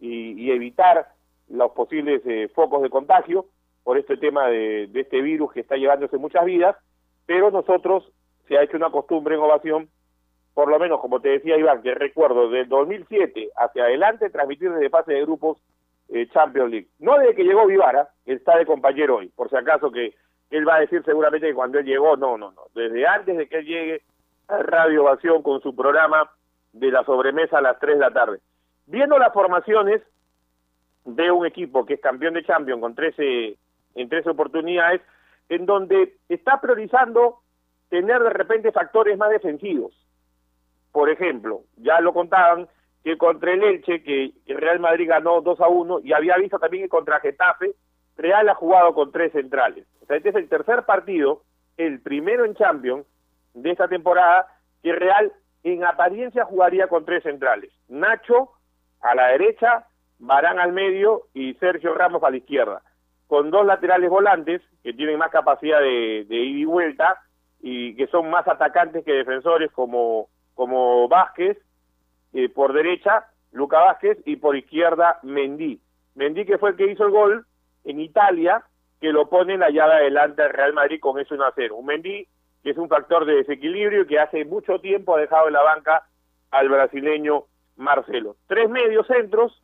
[0.00, 1.08] y, y evitar
[1.48, 3.46] los posibles eh, focos de contagio
[3.84, 6.76] por este tema de, de, este virus que está llevándose muchas vidas,
[7.26, 8.12] pero nosotros
[8.46, 9.88] se ha hecho una costumbre en Ovación,
[10.54, 14.90] por lo menos como te decía Iván, que recuerdo del 2007 hacia adelante transmitir desde
[14.90, 15.58] fase de grupos
[16.08, 16.88] eh, Champions League.
[16.98, 20.14] No desde que llegó Vivara, que está de compañero hoy, por si acaso que
[20.50, 23.48] él va a decir seguramente que cuando él llegó, no, no, no, desde antes de
[23.48, 24.02] que él llegue
[24.48, 26.30] a Radio Ovación con su programa
[26.72, 28.40] de la sobremesa a las 3 de la tarde.
[28.86, 30.02] Viendo las formaciones,
[31.16, 33.56] de un equipo que es campeón de Champions con 13,
[33.94, 35.00] en 13 oportunidades,
[35.48, 37.38] en donde está priorizando
[37.88, 39.94] tener de repente factores más defensivos.
[40.92, 42.68] Por ejemplo, ya lo contaban
[43.04, 46.58] que contra el Elche, que el Real Madrid ganó 2 a 1, y había visto
[46.58, 47.74] también que contra Getafe,
[48.16, 49.86] Real ha jugado con tres centrales.
[50.02, 51.42] O sea, este es el tercer partido,
[51.76, 53.06] el primero en Champions
[53.54, 54.48] de esta temporada,
[54.82, 55.32] que Real
[55.62, 57.72] en apariencia jugaría con tres centrales.
[57.88, 58.50] Nacho
[59.00, 59.86] a la derecha,
[60.18, 62.82] Barán al medio y Sergio Ramos a la izquierda,
[63.28, 67.20] con dos laterales volantes que tienen más capacidad de, de ida y vuelta
[67.60, 71.56] y que son más atacantes que defensores como, como Vázquez,
[72.32, 75.80] eh, por derecha Luca Vázquez y por izquierda Mendy.
[76.14, 77.46] Mendy que fue el que hizo el gol
[77.84, 78.62] en Italia,
[79.00, 81.76] que lo pone la llave adelante al Real Madrid con eso 1 a 0.
[81.76, 82.26] Un Mendy
[82.62, 85.62] que es un factor de desequilibrio y que hace mucho tiempo ha dejado en la
[85.62, 86.02] banca
[86.50, 87.44] al brasileño
[87.76, 88.34] Marcelo.
[88.48, 89.62] Tres medios centros,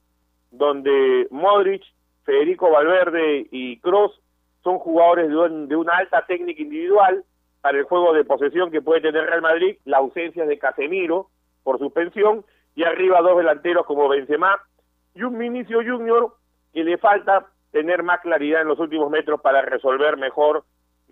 [0.53, 1.83] donde Modric,
[2.25, 4.21] Federico Valverde y Kroos
[4.62, 7.25] son jugadores de, un- de una alta técnica individual
[7.61, 11.29] para el juego de posesión que puede tener Real Madrid, la ausencia de Casemiro
[11.65, 12.45] por suspensión,
[12.77, 14.61] y arriba dos delanteros como Benzema
[15.15, 16.35] y un Vinicio Junior
[16.73, 20.65] que le falta tener más claridad en los últimos metros para resolver mejor,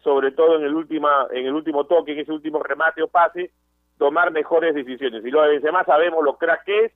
[0.03, 3.51] sobre todo en el última, en el último toque, en ese último remate o pase,
[3.99, 5.25] tomar mejores decisiones.
[5.25, 6.93] Y lo de Benzema sabemos lo crack que es,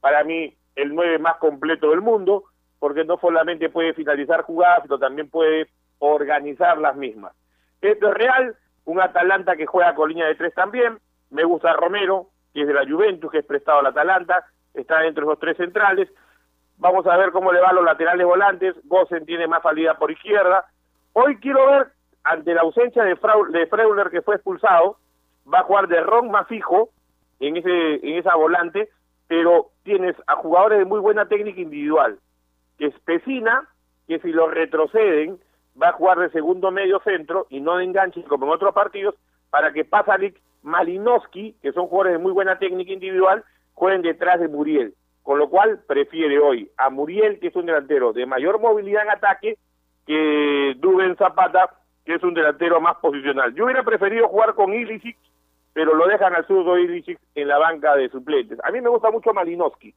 [0.00, 2.44] para mí el 9 más completo del mundo,
[2.78, 5.68] porque no solamente puede finalizar jugadas, sino también puede
[5.98, 7.32] organizar las mismas.
[7.80, 10.98] Esto es real, un Atalanta que juega con línea de tres también,
[11.30, 15.24] me gusta Romero, que es de la Juventus, que es prestado al Atalanta, está dentro
[15.26, 16.08] de los tres centrales,
[16.78, 20.10] vamos a ver cómo le va a los laterales volantes, Gosen tiene más salida por
[20.10, 20.64] izquierda,
[21.12, 21.88] hoy quiero ver,
[22.24, 24.96] ante la ausencia de, Frau- de Freuler que fue expulsado,
[25.52, 26.88] va a jugar de Ron más fijo
[27.40, 28.88] en, ese, en esa volante,
[29.28, 32.18] pero tienes a jugadores de muy buena técnica individual,
[32.78, 33.68] que es Pesina,
[34.08, 35.38] que si lo retroceden
[35.80, 39.14] va a jugar de segundo medio centro y no de enganche como en otros partidos,
[39.50, 43.44] para que Pasalic, Malinowski, que son jugadores de muy buena técnica individual,
[43.74, 44.94] jueguen detrás de Muriel.
[45.22, 49.10] Con lo cual prefiere hoy a Muriel, que es un delantero de mayor movilidad en
[49.10, 49.58] ataque,
[50.06, 51.70] que Duben Zapata,
[52.04, 53.54] que es un delantero más posicional.
[53.54, 55.16] Yo hubiera preferido jugar con Ilicic,
[55.72, 58.58] pero lo dejan al zurdo Ilicic en la banca de suplentes.
[58.64, 59.94] A mí me gusta mucho Malinowski.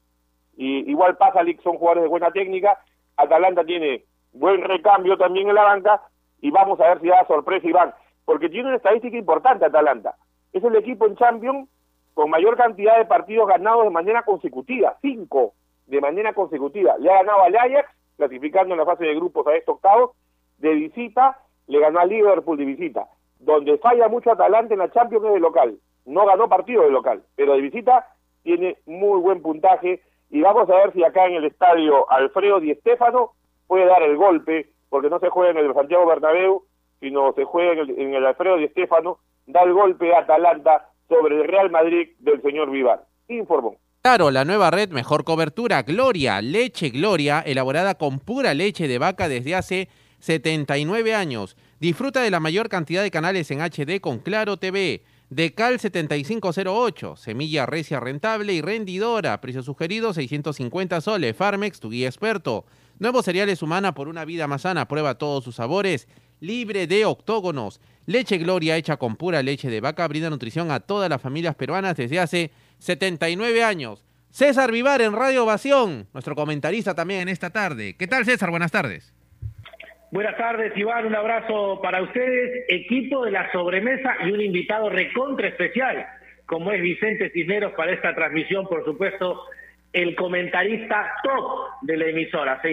[0.56, 2.80] Y igual Pasalic son jugadores de buena técnica.
[3.18, 4.04] Atalanta tiene
[4.34, 6.02] buen recambio también en la banca
[6.42, 7.94] y vamos a ver si da sorpresa Iván,
[8.26, 10.16] porque tiene una estadística importante Atalanta.
[10.60, 11.70] Es el equipo en Champions
[12.14, 15.54] con mayor cantidad de partidos ganados de manera consecutiva, cinco
[15.88, 16.98] de manera consecutiva.
[16.98, 20.12] Le ha ganado al Ajax, clasificando en la fase de grupos a estos octavos,
[20.58, 21.38] de visita,
[21.68, 23.08] le ganó al Liverpool de visita.
[23.40, 25.78] Donde falla mucho Atalanta en la Champions es de local.
[26.06, 28.08] No ganó partido de local, pero de visita
[28.44, 32.76] tiene muy buen puntaje y vamos a ver si acá en el estadio Alfredo Di
[32.76, 33.32] Stéfano
[33.66, 36.64] puede dar el golpe, porque no se juega en el Santiago Bernabéu,
[37.00, 39.20] sino se juega en el, en el Alfredo Di Stéfano,
[39.50, 43.06] da el golpe a Atalanta sobre el Real Madrid del señor Vivar.
[43.28, 43.76] Informó.
[44.02, 49.28] Claro, la nueva red Mejor Cobertura, Gloria, Leche Gloria, elaborada con pura leche de vaca
[49.28, 49.90] desde hace
[50.20, 51.58] 79 años.
[51.80, 55.04] Disfruta de la mayor cantidad de canales en HD con Claro TV.
[55.30, 59.40] Decal 7508, semilla recia rentable y rendidora.
[59.42, 61.36] Precio sugerido 650 soles.
[61.36, 62.66] Farmex, tu guía experto.
[63.00, 64.88] Nuevos cereales humana por una vida más sana.
[64.88, 66.08] Prueba todos sus sabores.
[66.40, 67.82] Libre de octógonos.
[68.06, 71.98] Leche Gloria hecha con pura leche de vaca brinda nutrición a todas las familias peruanas
[71.98, 74.04] desde hace 79 años.
[74.32, 77.96] César Vivar en Radio Ovación, nuestro comentarista también en esta tarde.
[77.98, 78.52] ¿Qué tal César?
[78.52, 79.14] Buenas tardes.
[80.12, 81.06] Buenas tardes, Iván.
[81.06, 86.06] Un abrazo para ustedes, equipo de la sobremesa y un invitado recontra especial,
[86.46, 89.44] como es Vicente Cisneros para esta transmisión, por supuesto,
[89.94, 92.60] el comentarista top de la emisora.